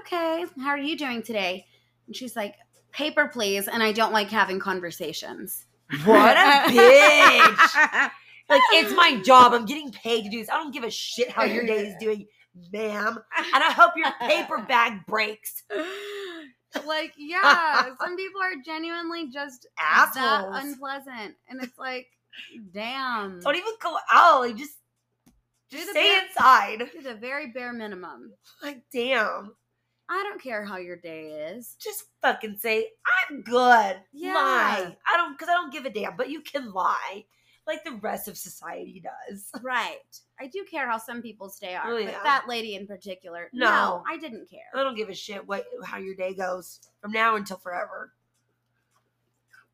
[0.00, 1.66] Okay, how are you doing today?
[2.06, 2.54] And she's like,
[2.92, 3.66] Paper, please.
[3.68, 5.66] And I don't like having conversations.
[6.04, 8.10] What a bitch.
[8.48, 9.52] Like, it's my job.
[9.54, 10.50] I'm getting paid to do this.
[10.50, 12.26] I don't give a shit how your day is doing,
[12.72, 13.18] ma'am.
[13.54, 15.62] And I hope your paper bag breaks.
[16.86, 21.36] like, yeah, some people are genuinely just that unpleasant.
[21.48, 22.08] And it's like,
[22.72, 23.40] damn.
[23.40, 24.40] Don't even go out.
[24.40, 24.74] Like, just,
[25.70, 26.90] Do the stay bare- inside.
[26.92, 28.32] Do the very bare minimum.
[28.62, 29.52] Like, damn.
[30.06, 31.76] I don't care how your day is.
[31.80, 32.88] Just fucking say,
[33.30, 33.96] I'm good.
[34.12, 34.34] Yeah.
[34.34, 34.96] Lie.
[35.10, 37.24] I don't, because I don't give a damn, but you can lie.
[37.66, 39.50] Like the rest of society does.
[39.62, 39.98] Right.
[40.40, 43.66] I do care how some people's day are, Oh, but that lady in particular, no.
[43.66, 44.04] No.
[44.10, 44.60] I didn't care.
[44.74, 48.12] I don't give a shit what how your day goes from now until forever.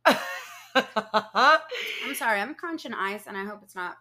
[0.75, 3.97] I'm sorry, I'm crunching ice, and I hope it's not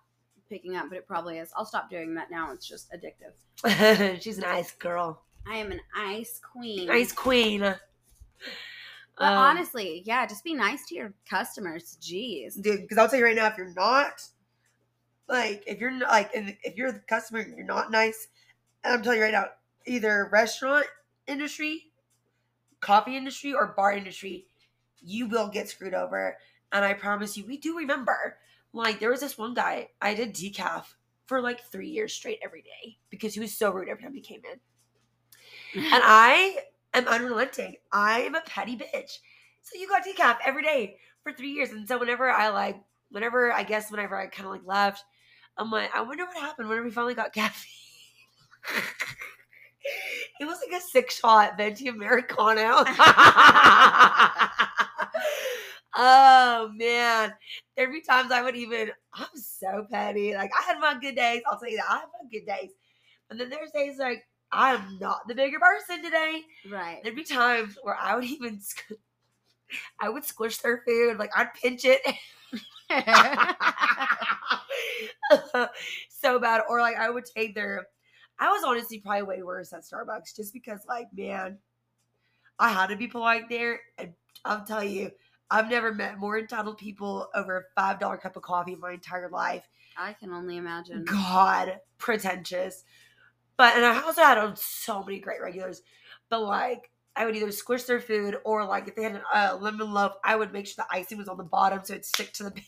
[0.50, 1.52] picking up, but it probably is.
[1.56, 2.52] I'll stop doing that now.
[2.52, 4.22] It's just addictive.
[4.22, 5.24] She's an ice girl.
[5.48, 6.90] I am an ice queen.
[6.90, 7.76] Ice queen.
[9.20, 11.98] But Um, honestly, yeah, just be nice to your customers.
[12.02, 12.60] Jeez.
[12.62, 14.24] dude, because I'll tell you right now, if you're not
[15.28, 18.30] like if you're not like if you're the customer and you're not nice,
[18.84, 19.48] and I'm telling you right now,
[19.86, 20.86] either restaurant
[21.28, 21.92] industry,
[22.80, 24.48] coffee industry, or bar industry,
[25.02, 26.38] you will get screwed over.
[26.72, 28.38] And I promise you, we do remember.
[28.72, 30.86] Like there was this one guy, I did decaf
[31.26, 34.22] for like three years straight every day because he was so rude every time he
[34.22, 35.82] came in.
[35.84, 36.60] And I
[36.94, 37.76] am unrelenting.
[37.92, 39.18] I am a petty bitch.
[39.62, 41.72] So you got decaf every day for three years.
[41.72, 42.78] And so whenever I like,
[43.10, 45.04] whenever I guess whenever I kind of like left,
[45.58, 47.72] I'm like, I wonder what happened whenever we finally got caffeine.
[50.40, 52.84] it was like a six shot venti americano.
[55.96, 57.34] oh man,
[57.76, 58.92] there be times I would even.
[59.14, 60.34] I'm so petty.
[60.34, 61.42] Like I had my good days.
[61.50, 62.72] I'll tell you that I have my good days,
[63.30, 66.42] and then there's days like I'm not the bigger person today.
[66.70, 67.00] right.
[67.04, 68.60] There'd be times where I would even,
[70.00, 72.02] I would squish their food, like I'd pinch it
[76.10, 77.88] so bad, or like I would take their.
[78.40, 81.58] I was honestly probably way worse at Starbucks, just because, like, man,
[82.58, 84.14] I had to be polite there, and
[84.46, 85.12] I'll tell you,
[85.52, 88.94] I've never met more entitled people over a five dollar cup of coffee in my
[88.94, 89.68] entire life.
[89.98, 91.06] I can only imagine.
[91.06, 92.84] God, pretentious.
[93.60, 95.82] But and I also had on so many great regulars.
[96.30, 99.58] But like I would either squish their food or like if they had a uh,
[99.60, 102.32] lemon loaf, I would make sure the icing was on the bottom so it'd stick
[102.36, 102.64] to the pan.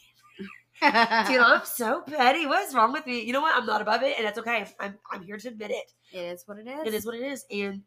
[1.31, 2.45] Dude, I'm so petty.
[2.45, 3.23] What is wrong with me?
[3.23, 3.55] You know what?
[3.55, 4.67] I'm not above it, and that's okay.
[4.81, 5.93] I'm I'm here to admit it.
[6.11, 6.85] it is what it is.
[6.87, 7.83] It is what it is, and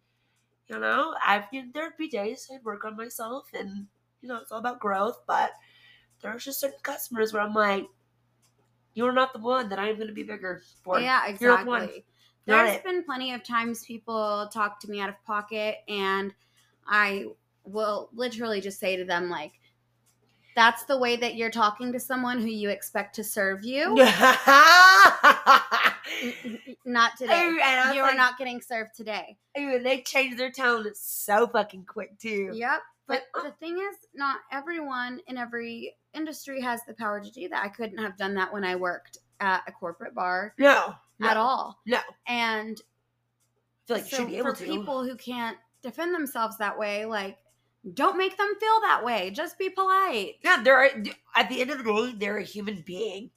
[0.71, 3.87] you know, I've you know, there'd be days I'd work on myself, and
[4.23, 5.21] you know, it's all about growth.
[5.27, 5.51] But
[6.23, 7.85] there's just certain customers where I'm like,
[8.95, 10.99] you're not the one that I'm going to be bigger for.
[11.01, 11.83] Yeah, You're the one.
[11.83, 12.05] exactly.
[12.47, 12.85] Not There's it.
[12.85, 16.33] been plenty of times people talk to me out of pocket, and
[16.87, 17.27] I
[17.65, 19.53] will literally just say to them, like,
[20.55, 23.95] that's the way that you're talking to someone who you expect to serve you.
[26.85, 27.33] Not today.
[27.49, 29.37] and I was You are like, not getting served today.
[29.59, 32.51] Ooh, they changed their tone so fucking quick too.
[32.55, 32.81] Yep.
[33.07, 33.45] But But- uh.
[33.45, 37.65] the thing is, not everyone in every industry has the power to do that.
[37.65, 41.37] I couldn't have done that when I worked at a corporate bar No, no, at
[41.37, 41.81] all.
[41.87, 42.81] No, And
[43.85, 44.65] I feel like you so should be able for to.
[44.65, 47.39] people who can't defend themselves that way, like
[47.93, 49.31] don't make them feel that way.
[49.31, 50.37] Just be polite.
[50.43, 50.85] Yeah, they're
[51.37, 53.31] at the end of the day, they're a human being,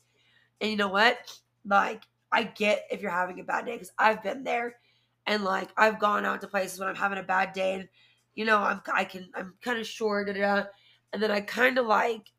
[0.62, 1.18] and you know what?
[1.66, 4.78] Like, I get if you're having a bad day because I've been there,
[5.26, 7.90] and like I've gone out to places when I'm having a bad day, and
[8.36, 10.66] you know I'm I can I'm kind of short, da, da,
[11.14, 12.32] and then I kind of like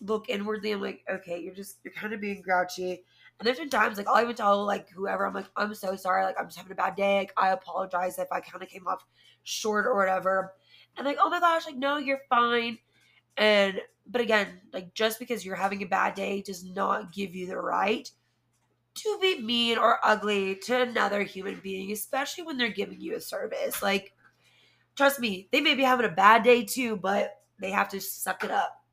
[0.00, 0.72] look inwardly.
[0.72, 3.04] I'm like, okay, you're just you're kind of being grouchy.
[3.38, 6.24] And there's been times like I'll even tell like whoever I'm like I'm so sorry,
[6.24, 7.18] like I'm just having a bad day.
[7.18, 9.04] Like I apologize if I kind of came off
[9.42, 10.52] short or whatever.
[10.96, 12.78] And like, oh my gosh, like no, you're fine.
[13.36, 17.46] And but again, like just because you're having a bad day does not give you
[17.46, 18.08] the right
[18.94, 23.20] to be mean or ugly to another human being, especially when they're giving you a
[23.20, 23.82] service.
[23.82, 24.12] Like,
[24.94, 28.44] trust me, they may be having a bad day too, but they have to suck
[28.44, 28.83] it up.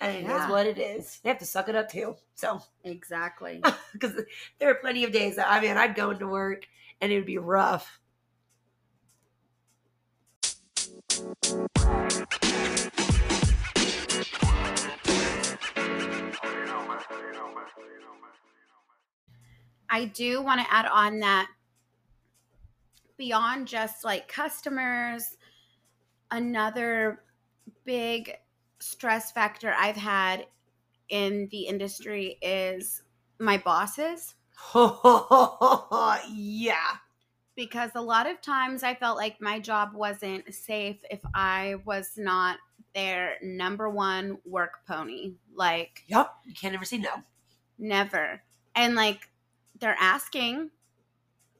[0.00, 0.50] And it is Yeah.
[0.50, 1.20] what it is.
[1.20, 2.16] They have to suck it up too.
[2.34, 3.62] So, Exactly.
[3.92, 4.12] because
[4.58, 6.66] there are plenty of days that I mean, I'd go into work
[7.00, 8.00] and it would be rough.
[19.88, 21.48] I do want to add on that
[23.16, 25.36] beyond just like customers,
[26.30, 27.22] another
[27.84, 28.36] big
[28.78, 30.46] stress factor I've had
[31.08, 33.02] in the industry is
[33.38, 34.34] my bosses.
[36.34, 36.74] yeah.
[37.54, 42.12] Because a lot of times I felt like my job wasn't safe if I was
[42.16, 42.58] not
[42.94, 45.34] their number one work pony.
[45.54, 46.30] Like, Yep.
[46.44, 47.10] You can't ever say no.
[47.78, 48.42] Never.
[48.74, 49.28] And like
[49.78, 50.70] they're asking,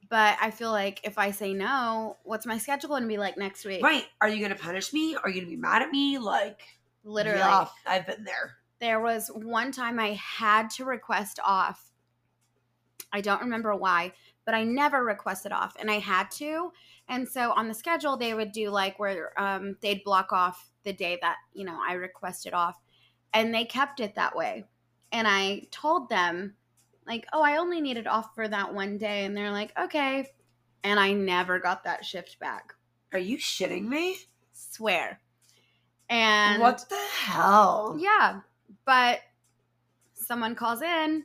[0.08, 3.36] but I feel like if I say no, what's my schedule going to be like
[3.36, 3.82] next week?
[3.82, 4.04] Right.
[4.20, 5.16] Are you going to punish me?
[5.16, 6.18] Are you going to be mad at me?
[6.18, 6.62] Like,
[7.06, 7.38] Literally.
[7.38, 8.56] yeah, I've been there.
[8.80, 11.92] There was one time I had to request off.
[13.12, 14.12] I don't remember why,
[14.44, 16.72] but I never requested off and I had to.
[17.08, 20.92] And so on the schedule, they would do like where um, they'd block off the
[20.92, 22.76] day that, you know, I requested off.
[23.32, 24.64] And they kept it that way.
[25.12, 26.54] And I told them,
[27.06, 29.24] like, oh, I only needed off for that one day.
[29.24, 30.28] And they're like, okay.
[30.82, 32.72] And I never got that shift back.
[33.12, 34.16] Are you shitting me?
[34.52, 35.20] Swear.
[36.08, 37.96] And what the hell?
[37.98, 38.40] yeah,
[38.84, 39.20] but
[40.14, 41.24] someone calls in.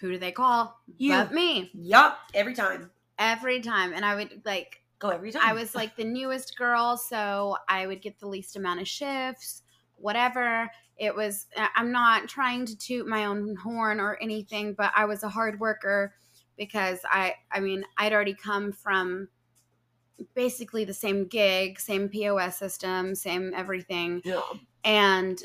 [0.00, 0.78] Who do they call?
[0.96, 1.12] You.
[1.12, 1.70] But me.
[1.74, 2.18] Yup.
[2.34, 2.90] Every time.
[3.18, 3.92] Every time.
[3.92, 5.42] And I would like Go every time.
[5.44, 9.62] I was like the newest girl, so I would get the least amount of shifts,
[9.96, 10.70] whatever.
[10.96, 15.04] It was I- I'm not trying to toot my own horn or anything, but I
[15.04, 16.14] was a hard worker
[16.56, 19.28] because I I mean, I'd already come from
[20.34, 24.42] basically the same gig, same POS system, same everything Yeah.
[24.84, 25.42] and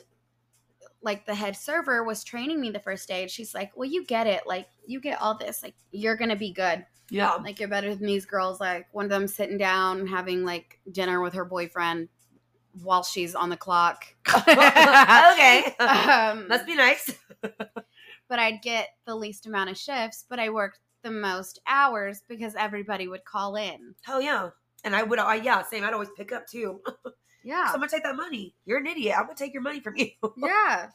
[1.01, 4.05] like the head server was training me the first day and she's like well you
[4.05, 7.33] get it like you get all this like you're gonna be good Yeah.
[7.43, 11.19] like you're better than these girls like one of them sitting down having like dinner
[11.21, 12.07] with her boyfriend
[12.81, 14.05] while she's on the clock
[14.38, 15.75] okay.
[15.79, 17.17] um, Must be nice.
[17.41, 22.55] but i'd get the least amount of shifts but i worked the most hours because
[22.55, 24.51] everybody would call in Oh, yeah.
[24.84, 25.84] And I would, I, yeah, same.
[25.84, 26.82] I'd always pick up too.
[27.43, 28.56] yeah So I'm gonna take that money.
[28.65, 29.15] You're an idiot.
[29.17, 30.10] I'm gonna take your money from you.
[30.38, 30.89] yeah.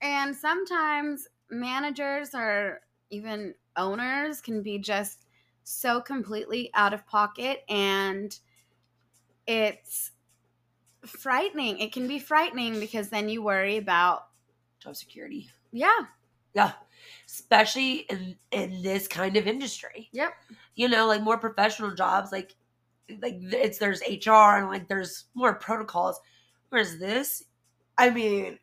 [0.00, 2.80] And sometimes managers or
[3.10, 5.26] even owners can be just
[5.62, 8.38] so completely out of pocket and
[9.46, 10.10] it's
[11.06, 11.78] frightening.
[11.78, 14.26] It can be frightening because then you worry about
[14.80, 15.48] Job security.
[15.72, 16.06] yeah.
[16.54, 16.72] Yeah.
[17.26, 20.08] Especially in in this kind of industry.
[20.12, 20.32] Yep.
[20.76, 22.54] You know, like more professional jobs, like
[23.20, 26.18] like it's there's HR and like there's more protocols.
[26.70, 27.44] Whereas this,
[27.98, 28.58] I mean,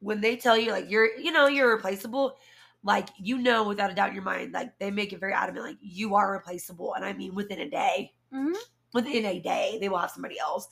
[0.00, 2.36] when they tell you like you're you know, you're replaceable,
[2.82, 5.64] like you know without a doubt in your mind, like they make it very adamant,
[5.66, 6.94] like you are replaceable.
[6.94, 8.12] And I mean within a day.
[8.32, 8.54] Mhm.
[8.92, 10.68] Within a day, they will have somebody else.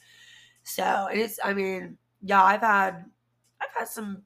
[0.65, 3.07] So it's I mean, yeah, I've had
[3.61, 4.25] I've had some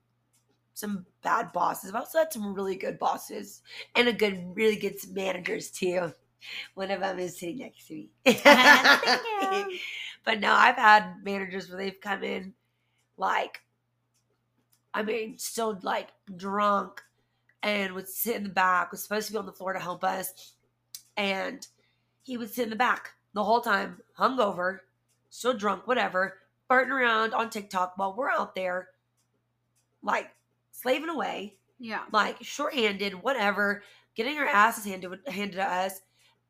[0.75, 1.91] some bad bosses.
[1.91, 3.63] I've also had some really good bosses
[3.95, 6.13] and a good, really good managers too.
[6.75, 8.11] One of them is sitting next to me.
[10.25, 12.53] But no, I've had managers where they've come in
[13.17, 13.61] like,
[14.93, 17.01] I mean, still like drunk
[17.63, 20.03] and would sit in the back, was supposed to be on the floor to help
[20.03, 20.55] us.
[21.17, 21.65] And
[22.23, 24.81] he would sit in the back the whole time, hungover,
[25.31, 28.89] still drunk, whatever, farting around on TikTok while we're out there,
[30.03, 30.31] like
[30.73, 32.03] slaving away, Yeah.
[32.13, 33.85] like shorthanded, whatever,
[34.17, 36.01] getting our asses handed handed to us,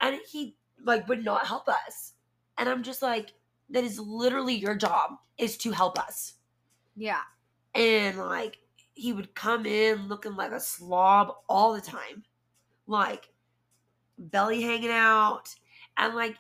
[0.01, 2.13] and he like would not help us.
[2.59, 3.33] And I'm just like,
[3.71, 6.35] that is literally your job is to help us.
[6.97, 7.23] Yeah.
[7.75, 8.59] And like
[8.95, 12.25] he would come in looking like a slob all the time.
[12.87, 13.29] Like
[14.19, 15.55] belly hanging out.
[15.97, 16.37] And like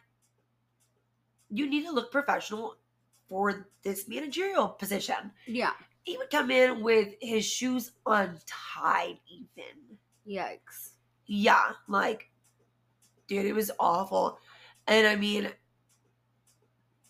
[1.50, 2.76] you need to look professional
[3.28, 5.32] for this managerial position.
[5.46, 5.72] Yeah.
[6.02, 9.98] He would come in with his shoes untied, even.
[10.26, 10.90] Yikes.
[11.26, 12.30] Yeah, like,
[13.26, 14.38] dude, it was awful.
[14.86, 15.50] And I mean,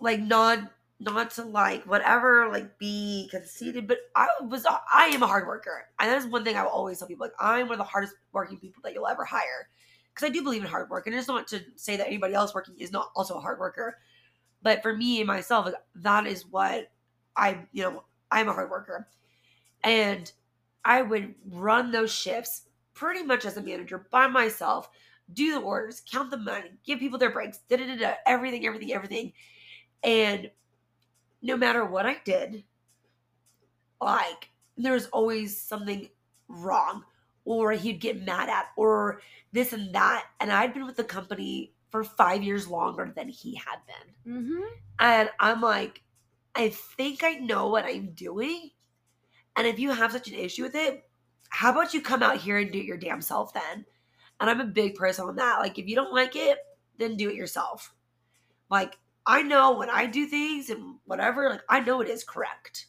[0.01, 5.27] like, not not to like whatever, like be conceited, but I was I am a
[5.27, 7.27] hard worker, and that's one thing I will always tell people.
[7.27, 9.69] Like, I'm one of the hardest working people that you'll ever hire,
[10.15, 12.55] because I do believe in hard work, and it's not to say that anybody else
[12.55, 13.99] working is not also a hard worker,
[14.63, 16.91] but for me and myself, like, that is what
[17.37, 19.07] I, you know, I'm a hard worker,
[19.85, 20.33] and
[20.83, 22.63] I would run those shifts
[22.95, 24.89] pretty much as a manager by myself,
[25.33, 28.67] do the orders, count the money, give people their breaks, da da da da, everything,
[28.67, 29.33] everything, everything.
[30.03, 30.51] And
[31.43, 32.65] no matter what I did,
[34.01, 36.09] like there was always something
[36.49, 37.03] wrong
[37.45, 39.21] or he'd get mad at or
[39.53, 40.27] this and that.
[40.41, 44.35] And I'd been with the company for five years longer than he had been.
[44.35, 44.63] Mm-hmm.
[44.99, 46.03] And I'm like,
[46.55, 48.71] I think I know what I'm doing.
[49.57, 51.09] And if you have such an issue with it,
[51.49, 53.87] how about you come out here and do it your damn self then?
[54.41, 55.61] And I'm a big person on that.
[55.61, 56.59] Like, if you don't like it,
[56.99, 57.95] then do it yourself.
[58.71, 62.87] Like, I know when I do things and whatever, like, I know it is correct.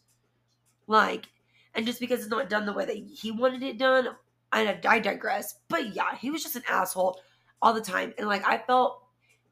[0.87, 1.25] Like,
[1.73, 4.09] and just because it's not done the way that he wanted it done,
[4.51, 5.55] I, I digress.
[5.67, 7.19] But yeah, he was just an asshole
[7.61, 8.13] all the time.
[8.17, 9.03] And like, I felt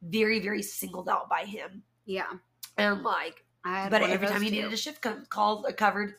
[0.01, 1.83] very, very singled out by him.
[2.05, 2.27] Yeah.
[2.77, 6.15] And like, I but every time he needed a shift co- called, uh, covered,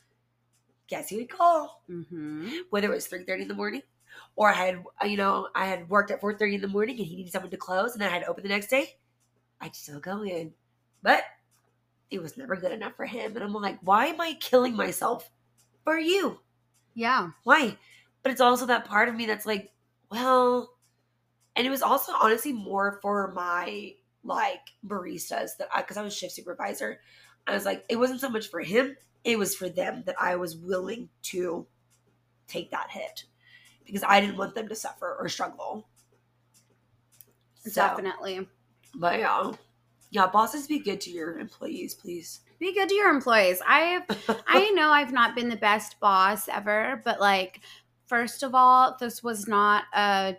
[0.88, 2.48] guess he would call Mm-hmm.
[2.70, 3.82] whether it was 3.30 in the morning
[4.34, 7.16] or I had, you know, I had worked at 4.30 in the morning and he
[7.16, 8.96] needed someone to close and then I had to open the next day,
[9.60, 10.52] I'd still go in.
[11.02, 11.22] But
[12.10, 13.34] it was never good enough for him.
[13.34, 15.30] And I'm like, why am I killing myself
[15.84, 16.40] for you?
[16.94, 17.30] Yeah.
[17.44, 17.76] Why?
[18.22, 19.72] But it's also that part of me that's like,
[20.10, 20.72] well,
[21.54, 23.94] and it was also honestly more for my
[24.24, 27.00] like baristas that I, because I was shift supervisor.
[27.46, 30.36] I was like, it wasn't so much for him, it was for them that I
[30.36, 31.66] was willing to
[32.46, 33.24] take that hit
[33.86, 35.86] because I didn't want them to suffer or struggle.
[37.64, 38.46] So, Definitely.
[38.94, 39.52] But yeah,
[40.10, 42.40] yeah, bosses be good to your employees, please.
[42.58, 43.60] Be good to your employees.
[43.66, 44.02] I
[44.46, 47.60] I know I've not been the best boss ever, but like
[48.06, 50.36] first of all, this was not a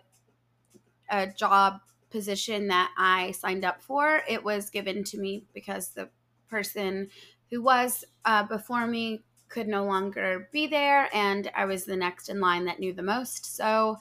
[1.10, 1.80] a job
[2.10, 4.22] position that I signed up for.
[4.28, 6.08] It was given to me because the
[6.48, 7.08] person
[7.50, 12.28] who was uh, before me could no longer be there, and I was the next
[12.28, 13.56] in line that knew the most.
[13.56, 13.96] So,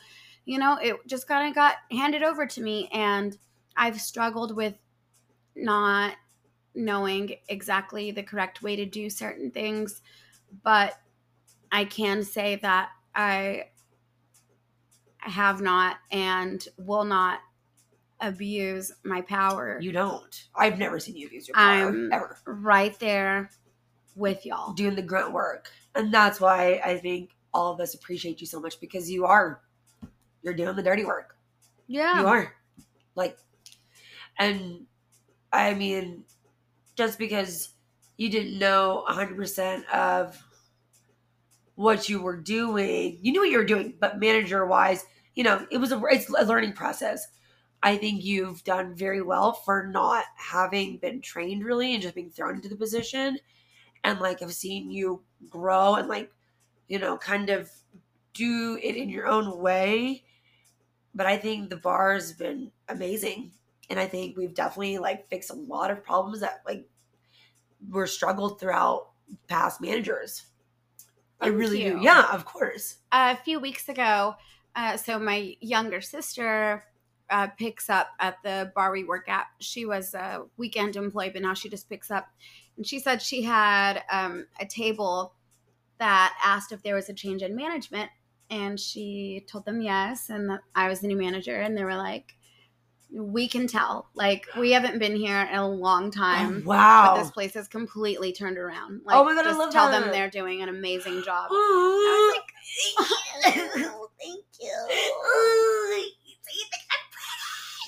[0.45, 3.37] you know, it just kind of got handed over to me, and
[3.75, 4.75] I've struggled with
[5.55, 6.15] not
[6.75, 10.01] knowing exactly the correct way to do certain things,
[10.63, 10.99] but
[11.71, 13.69] I can say that I
[15.19, 17.39] have not and will not
[18.19, 20.47] abuse my power You don't.
[20.55, 22.37] I've never seen you abuse your power I'm- ever.
[22.45, 23.49] right there
[24.17, 24.73] with y'all.
[24.73, 25.69] doing the grunt work.
[25.95, 29.61] And that's why I think all of us appreciate you so much because you are
[30.41, 31.37] you're doing the dirty work.
[31.87, 32.21] Yeah.
[32.21, 32.53] You are.
[33.15, 33.37] Like
[34.37, 34.85] and
[35.51, 36.23] I mean
[36.95, 37.69] just because
[38.17, 40.43] you didn't know 100% of
[41.75, 45.05] what you were doing, you knew what you were doing, but manager wise,
[45.35, 47.27] you know, it was a it's a learning process.
[47.83, 52.31] I think you've done very well for not having been trained really and just being
[52.31, 53.37] thrown into the position.
[54.07, 56.31] And like I've seen you grow and like,
[56.87, 57.69] you know, kind of
[58.33, 60.23] do it in your own way.
[61.13, 63.51] But I think the bar has been amazing.
[63.89, 66.87] And I think we've definitely like fixed a lot of problems that like
[67.89, 69.09] were struggled throughout
[69.49, 70.45] past managers.
[71.41, 71.99] I Thank really do.
[72.01, 72.97] Yeah, of course.
[73.11, 74.35] a few weeks ago,
[74.75, 76.83] uh, so my younger sister
[77.29, 79.47] uh, picks up at the bar we work at.
[79.59, 82.27] She was a weekend employee, but now she just picks up.
[82.77, 85.33] And she said she had um, a table
[85.99, 88.09] that asked if there was a change in management.
[88.49, 91.59] And she told them yes, and that I was the new manager.
[91.59, 92.33] And they were like,
[93.11, 94.09] we can tell.
[94.15, 96.61] Like, we haven't been here in a long time.
[96.65, 97.13] Oh, wow.
[97.15, 99.01] But this place has completely turned around.
[99.05, 99.99] Like, Oh my God, I just love tell that.
[100.01, 101.49] them they're doing an amazing job.
[101.51, 102.41] I was
[104.19, 104.87] Thank you.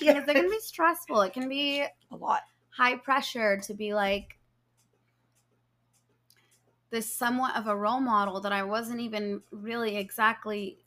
[0.00, 1.20] because it can be stressful.
[1.22, 2.40] It can be A lot.
[2.76, 4.36] high pressure to be like
[6.90, 10.78] this somewhat of a role model that I wasn't even really exactly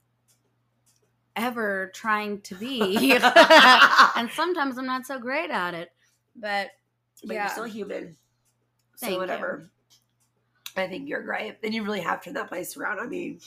[1.35, 3.13] ever trying to be.
[4.15, 5.91] and sometimes I'm not so great at it.
[6.35, 6.69] But
[7.23, 7.43] but yeah.
[7.43, 8.17] you're still human.
[8.95, 9.69] So Thank whatever.
[10.75, 11.57] I think you're great.
[11.63, 12.99] And you really have turned that place around.
[12.99, 13.39] I mean,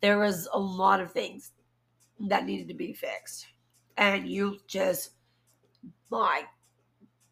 [0.00, 1.52] there was a lot of things
[2.20, 3.46] that needed to be fixed.
[3.96, 5.10] And you just
[6.10, 6.46] like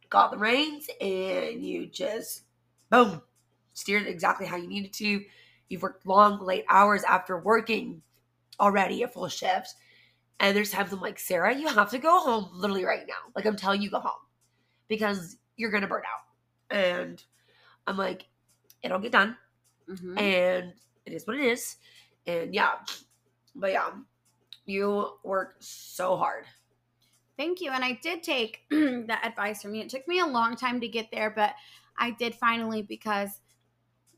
[0.09, 2.43] got the reins and you just
[2.91, 3.23] boom,
[3.81, 5.25] steered exactly how you needed to.
[5.69, 8.03] You've worked long, late hours after working
[8.59, 9.75] already a full shift.
[10.39, 13.33] And there's times I'm like, Sara, you have to go home literally right now.
[13.35, 14.21] Like I'm telling you, go home
[14.89, 16.77] because you're gonna burn out.
[16.77, 17.23] And
[17.87, 18.27] I'm like,
[18.83, 19.37] it'll get done,
[19.89, 20.19] Mhm.
[20.19, 20.73] and
[21.05, 21.77] it is what it is.
[22.27, 22.73] And yeah,
[23.55, 23.91] but yeah,
[24.67, 26.45] you work so hard.
[27.37, 27.71] Thank you.
[27.71, 29.83] And I did take that advice from you.
[29.83, 31.55] It took me a long time to get there, but
[31.99, 33.41] I did finally because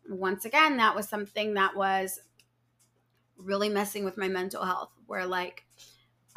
[0.08, 2.20] once again, that was something that was
[3.36, 4.90] really messing with my mental health.
[5.06, 5.64] Where like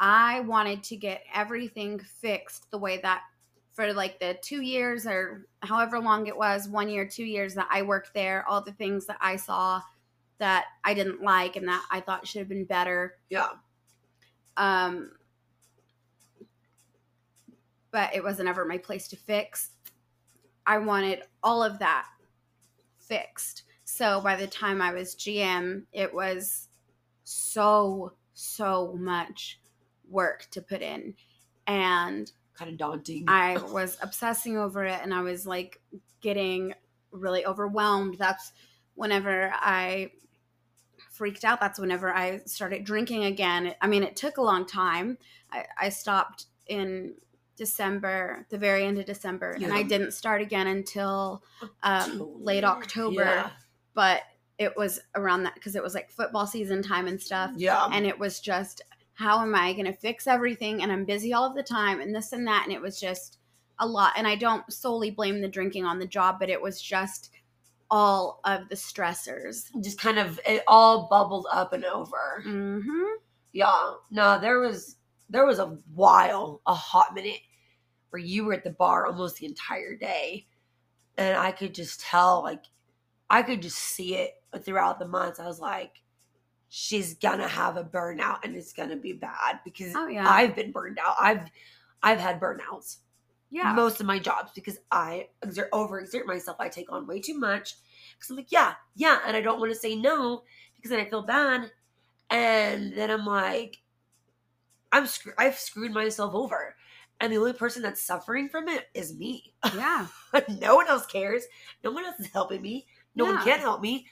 [0.00, 3.22] I wanted to get everything fixed the way that
[3.72, 7.68] for like the two years or however long it was one year, two years that
[7.70, 9.82] I worked there, all the things that I saw
[10.38, 13.14] that I didn't like and that I thought should have been better.
[13.28, 13.48] Yeah.
[14.56, 15.12] Um,
[17.90, 19.70] but it wasn't ever my place to fix.
[20.66, 22.06] I wanted all of that
[23.06, 23.64] fixed.
[23.84, 26.68] So by the time I was GM, it was
[27.24, 29.60] so, so much
[30.08, 31.14] work to put in.
[31.66, 33.24] And Kind of daunting.
[33.28, 35.80] I was obsessing over it and I was like
[36.22, 36.72] getting
[37.10, 38.16] really overwhelmed.
[38.18, 38.52] That's
[38.94, 40.12] whenever I
[41.10, 41.60] freaked out.
[41.60, 43.74] That's whenever I started drinking again.
[43.80, 45.18] I mean, it took a long time.
[45.52, 47.14] I, I stopped in
[47.56, 51.42] December, the very end of December, and I didn't start again until
[51.82, 53.24] um, late October.
[53.24, 53.50] Yeah.
[53.94, 54.22] But
[54.58, 57.88] it was around that because it was like football season time and stuff Yeah.
[57.92, 58.80] and it was just
[59.12, 62.14] how am i going to fix everything and i'm busy all of the time and
[62.14, 63.36] this and that and it was just
[63.80, 66.80] a lot and i don't solely blame the drinking on the job but it was
[66.80, 67.30] just
[67.90, 72.42] all of the stressors just kind of it all bubbled up and over.
[72.46, 73.02] mm-hmm
[73.52, 73.92] Yeah.
[74.10, 74.96] No, there was
[75.30, 77.40] there was a while, a hot minute
[78.10, 80.46] where you were at the bar almost the entire day.
[81.18, 82.64] And I could just tell, like
[83.28, 85.40] I could just see it throughout the months.
[85.40, 86.02] I was like,
[86.68, 90.28] she's gonna have a burnout and it's gonna be bad because Oh, yeah.
[90.28, 91.14] I've been burned out.
[91.18, 91.48] I've
[92.02, 92.98] I've had burnouts.
[93.50, 96.56] yeah most of my jobs because I exert overexert myself.
[96.60, 97.74] I take on way too much
[98.16, 100.42] because I'm like, yeah, yeah, and I don't want to say no
[100.74, 101.70] because then I feel bad,
[102.30, 103.78] and then I'm like,
[104.96, 106.74] I'm screw- I've screwed myself over,
[107.20, 109.54] and the only person that's suffering from it is me.
[109.74, 110.06] yeah
[110.60, 111.44] no one else cares.
[111.84, 112.86] No one else is helping me.
[113.14, 114.06] No one can help me,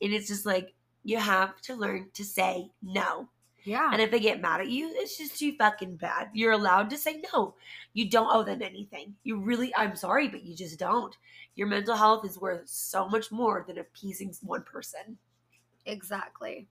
[0.00, 0.74] and it's just like
[1.04, 3.28] you have to learn to say no.
[3.64, 6.30] yeah And if they get mad at you, it's just too fucking bad.
[6.32, 7.54] You're allowed to say no.
[7.94, 9.14] You don't owe them anything.
[9.24, 11.16] You really, I'm sorry, but you just don't.
[11.54, 15.18] Your mental health is worth so much more than appeasing one person.
[15.86, 16.66] exactly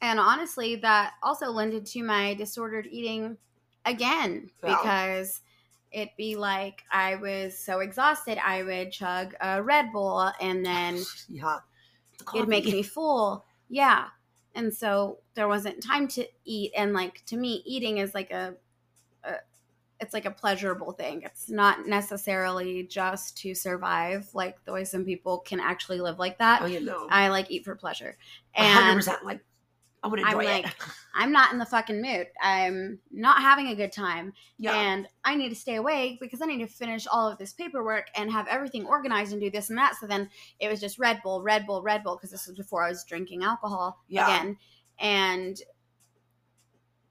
[0.00, 3.36] and honestly that also lended to my disordered eating
[3.86, 5.40] again because
[5.92, 10.98] it'd be like i was so exhausted i would chug a red bull and then
[11.28, 11.58] Yeah.
[12.34, 13.44] It'd make me full.
[13.68, 14.06] Yeah.
[14.54, 16.72] And so there wasn't time to eat.
[16.76, 18.54] And like to me, eating is like a,
[19.24, 19.34] a
[20.00, 21.22] it's like a pleasurable thing.
[21.24, 26.38] It's not necessarily just to survive, like the way some people can actually live like
[26.38, 26.62] that.
[26.62, 27.06] Oh, you know.
[27.10, 28.16] I like eat for pleasure.
[28.54, 29.24] And percent.
[29.24, 29.40] Like,
[30.02, 30.74] I want to I'm like, it.
[31.14, 32.26] I'm not in the fucking mood.
[32.40, 34.32] I'm not having a good time.
[34.58, 34.74] Yeah.
[34.74, 38.06] And I need to stay awake because I need to finish all of this paperwork
[38.16, 39.96] and have everything organized and do this and that.
[40.00, 42.82] So then it was just Red Bull, Red Bull, Red Bull because this was before
[42.82, 44.24] I was drinking alcohol Yeah.
[44.26, 44.56] again.
[44.98, 45.60] And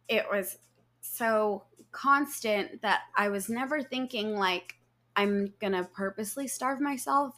[0.08, 0.58] it was
[1.02, 4.76] so constant that I was never thinking like
[5.16, 7.36] I'm going to purposely starve myself,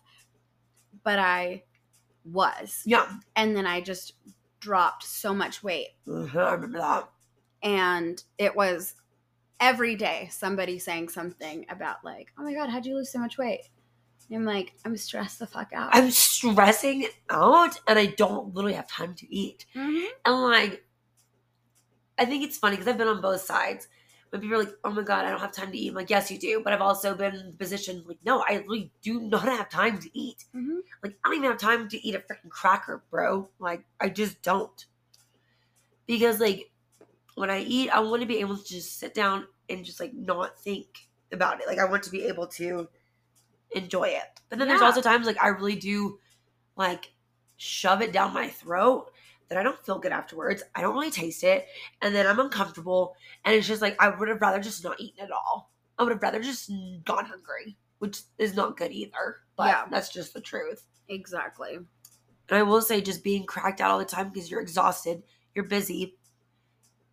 [1.03, 1.63] but I
[2.23, 2.83] was.
[2.85, 3.11] yeah.
[3.35, 4.13] And then I just
[4.61, 6.11] dropped so much weight I
[6.53, 7.09] remember that.
[7.61, 8.93] and it was
[9.59, 13.37] every day somebody saying something about like, "Oh my god, how'd you lose so much
[13.37, 13.61] weight?"
[14.29, 18.75] And I'm like, "I'm stressed the fuck out." I'm stressing out and I don't literally
[18.75, 19.65] have time to eat.
[19.75, 20.07] Mhm.
[20.25, 20.83] And like,
[22.17, 23.87] I think it's funny because I've been on both sides.
[24.31, 26.09] When people are like, "Oh my god, I don't have time to eat," I'm like,
[26.09, 29.19] "Yes, you do," but I've also been in the position like, "No, I really do
[29.21, 30.45] not have time to eat.
[30.55, 30.81] Mhm.
[31.03, 33.49] Like, I don't even have time to eat a freaking cracker, bro.
[33.59, 34.85] Like, I just don't."
[36.07, 36.71] Because like,
[37.35, 40.13] when I eat, I want to be able to just sit down and just like
[40.13, 41.67] not think about it.
[41.67, 42.89] Like, I want to be able to
[43.71, 44.41] enjoy it.
[44.49, 46.19] But then there's also times like I really do
[46.77, 47.13] like
[47.57, 49.11] shove it down my throat
[49.51, 50.63] that I don't feel good afterwards.
[50.75, 51.67] I don't really taste it.
[52.01, 53.15] And then I'm uncomfortable.
[53.43, 55.73] And it's just like, I would have rather just not eaten at all.
[55.99, 56.71] I would have rather just
[57.03, 59.41] gone hungry, which is not good either.
[59.57, 59.85] But Yeah.
[59.91, 60.85] that's just the truth.
[61.09, 61.75] Exactly.
[61.75, 61.87] And
[62.49, 65.21] I will say, just being cracked out all the time because you're exhausted,
[65.53, 66.17] you're busy.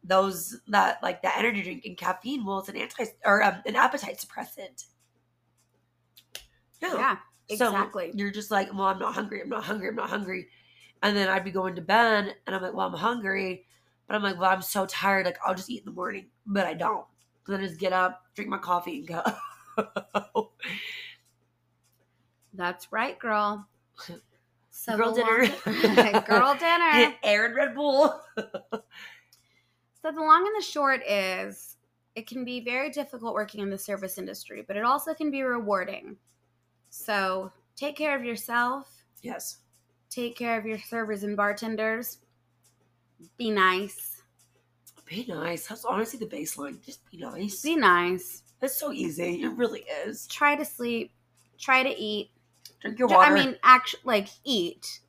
[0.05, 3.75] Those that like the energy drink and caffeine, well, it's an anti or um, an
[3.75, 4.85] appetite suppressant.
[6.81, 7.17] Yeah.
[7.49, 8.13] So Exactly.
[8.15, 9.41] you're just like, well, I'm not hungry.
[9.43, 9.89] I'm not hungry.
[9.89, 10.49] I'm not hungry.
[11.03, 13.67] And then I'd be going to bed and I'm like, well, I'm hungry.
[14.07, 15.27] But I'm like, well, I'm so tired.
[15.27, 16.27] Like, I'll just eat in the morning.
[16.47, 17.05] But I don't.
[17.47, 20.51] So then I just get up, drink my coffee, and go.
[22.55, 23.67] That's right, girl.
[24.71, 25.51] So Girl the long-
[25.95, 26.21] dinner.
[26.27, 27.15] girl dinner.
[27.23, 28.21] Aaron Red Bull.
[28.37, 31.77] So the long and the short is
[32.15, 35.43] it can be very difficult working in the service industry, but it also can be
[35.43, 36.17] rewarding.
[36.91, 38.89] So take care of yourself,
[39.23, 39.59] yes.
[40.11, 42.19] Take care of your servers and bartenders.
[43.37, 44.23] Be nice.
[45.07, 45.67] Be nice.
[45.67, 46.85] That's honestly the baseline.
[46.85, 47.63] Just be nice.
[47.63, 48.43] Be nice.
[48.61, 49.43] It's so easy.
[49.43, 50.27] It really is.
[50.27, 51.13] Try to sleep.
[51.59, 52.31] Try to eat.
[52.81, 53.33] Drink your water.
[53.33, 55.01] I mean, actually, like eat.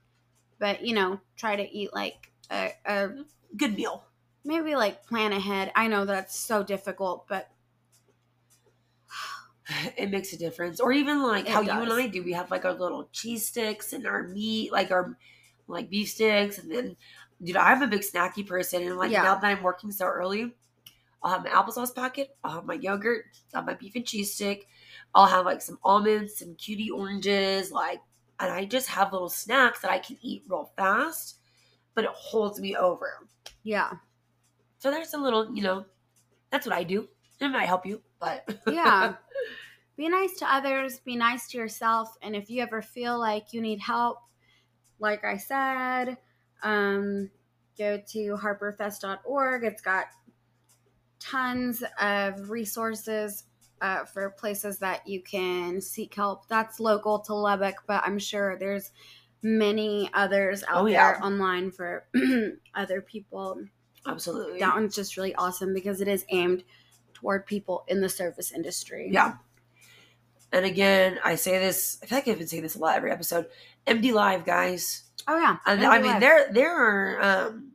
[0.60, 3.10] but you know, try to eat like a, a
[3.58, 4.04] Good meal.
[4.44, 5.72] maybe like plan ahead.
[5.76, 7.50] I know that's so difficult, but
[9.98, 10.80] It makes a difference.
[10.80, 11.92] Or even like It how you and.
[11.92, 12.24] I do.
[12.24, 15.18] We have like our little cheese sticks and our meat, like our
[15.68, 16.96] like beef sticks, and then
[17.44, 19.22] dude, I'm a big snacky person, and like Yeah.
[19.22, 20.56] now that I'm working so early,
[21.22, 24.34] I'll have my applesauce packet, I'll have my yogurt, I'll have my beef and cheese
[24.34, 24.68] stick,
[25.14, 28.00] I'll have like some almonds, some cutie oranges, like,
[28.40, 31.40] and I just have little snacks that I can eat real fast,
[31.94, 33.28] but it holds me over.
[33.64, 33.94] yeah,
[34.80, 35.86] So there's a little, you know,
[36.52, 37.10] that's what I do.
[37.40, 39.16] It might help you, but yeah.
[39.98, 43.62] be nice to others, be nice to yourself, and if you ever feel like you
[43.62, 44.20] need help,
[45.00, 46.18] like I said,
[46.64, 47.30] um,
[47.78, 49.64] go to harperfest.org.
[49.64, 50.08] It's got
[51.20, 53.44] tons of resources
[53.82, 56.48] uh, for places that you can seek help.
[56.48, 58.92] That's local to Lubbock, but I'm sure there's
[59.42, 62.06] many others out Oh, there online for
[62.76, 63.62] other people.
[64.06, 64.60] absolutely.
[64.60, 66.64] That one's just really awesome because it is aimed
[67.20, 69.10] toward people in the service industry.
[69.12, 69.36] Yeah.
[70.52, 72.00] And again, I say this.
[72.02, 73.48] I feel like I've been saying this a lot every episode.
[73.86, 75.04] MD Live, guys.
[75.28, 75.58] Oh yeah.
[75.66, 76.22] And MD I mean, Live.
[76.22, 77.72] there there are um,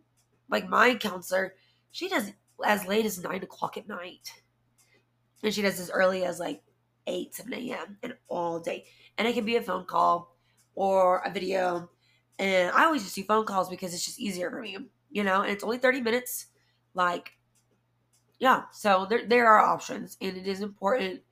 [0.50, 1.54] like my counselor.
[1.92, 2.32] She does
[2.64, 4.32] as late as nine o'clock at night,
[5.42, 6.62] and she does as early as like
[7.06, 7.96] eight, seven a.m.
[8.02, 8.86] and all day.
[9.18, 10.36] And it can be a phone call
[10.74, 11.90] or a video.
[12.40, 14.76] And I always just do phone calls because it's just easier for me,
[15.10, 15.42] you know.
[15.42, 16.46] And it's only thirty minutes.
[16.94, 17.32] Like,
[18.44, 18.64] yeah.
[18.72, 21.22] So there there are options, and it is important.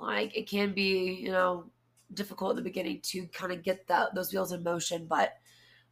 [0.00, 1.66] Like it can be, you know,
[2.12, 5.34] difficult in the beginning to kind of get that those wheels in motion, but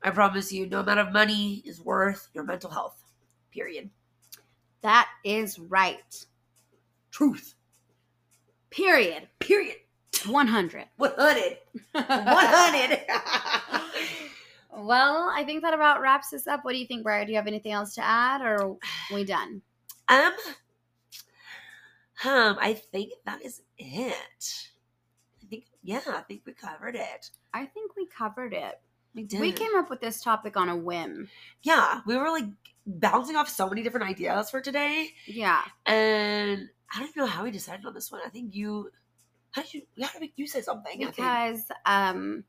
[0.02, 3.00] I promise you, no amount of money is worth your mental health.
[3.52, 3.88] Period.
[4.80, 6.26] That is right.
[7.12, 7.54] Truth.
[8.70, 9.28] Period.
[9.38, 9.76] Period.
[10.26, 10.86] 100.
[10.96, 11.58] 100.
[11.92, 13.00] 100.
[14.76, 16.64] well, I think that about wraps this up.
[16.64, 17.24] What do you think, Bryer?
[17.24, 18.76] Do you have anything else to add or are
[19.14, 19.62] we done?
[20.08, 20.32] Um,
[22.24, 24.68] um, I think that is it.
[25.42, 27.30] I think, yeah, I think we covered it.
[27.54, 28.80] I think we covered it.
[29.14, 29.40] We did.
[29.40, 31.28] We came up with this topic on a whim.
[31.62, 32.44] yeah, we were like
[32.86, 35.62] bouncing off so many different ideas for today, Yeah.
[35.86, 38.20] and I don't know how we decided on this one.
[38.24, 38.90] I think you,
[39.50, 40.98] how did you, how did you say something?
[41.00, 42.44] Because um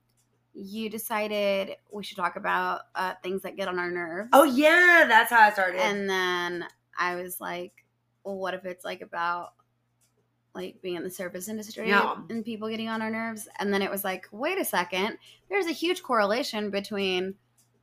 [0.54, 4.30] you decided we should talk about uh, things that get on our nerves.
[4.34, 5.80] Oh yeah, that's how I started.
[5.80, 6.66] And then
[7.00, 7.74] I was like,
[8.24, 9.54] well, what if it's like about
[10.54, 12.16] like being in the service industry Yeah.
[12.30, 13.48] and people getting on our nerves?
[13.60, 15.18] And then it was like, wait a second,
[15.50, 17.36] there's a huge correlation between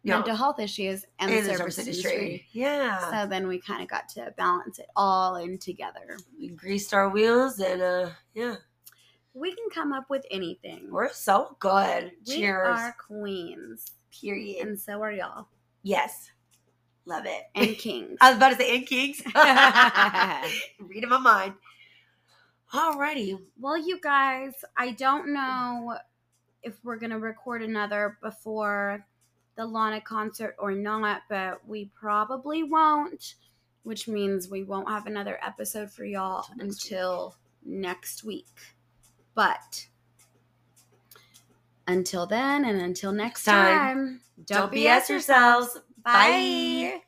[0.02, 0.16] Yeah.
[0.16, 2.46] mental health issues and, In the, service, industry.
[2.52, 3.10] Yeah.
[3.10, 6.18] So then we kind of got to balance it all in together.
[6.38, 8.56] we greased our wheels and uh yeah.
[9.34, 10.88] We can come up with anything.
[10.90, 12.12] We're so good.
[12.26, 12.68] we Cheers.
[12.80, 14.66] are queens, Period.
[14.66, 15.48] and so are y'all,
[15.82, 16.30] yes.
[17.06, 17.44] Love it.
[17.54, 18.18] and kings.
[18.20, 19.22] I was about to say and kings.
[20.80, 21.54] Reading my mind.
[22.72, 23.38] Alrighty.
[23.60, 25.96] Well, you guys, I don't know
[26.62, 29.06] if we're going to record another before
[29.54, 33.36] the Lana concert or not, but we probably won't,
[33.84, 38.24] which means we won't have another episode for y'all Until next week.
[38.24, 38.74] next week.
[39.34, 39.86] But
[41.86, 43.78] until then and until next Time.
[43.78, 45.78] time, Don't, BS yourselves.
[46.06, 47.02] Bye.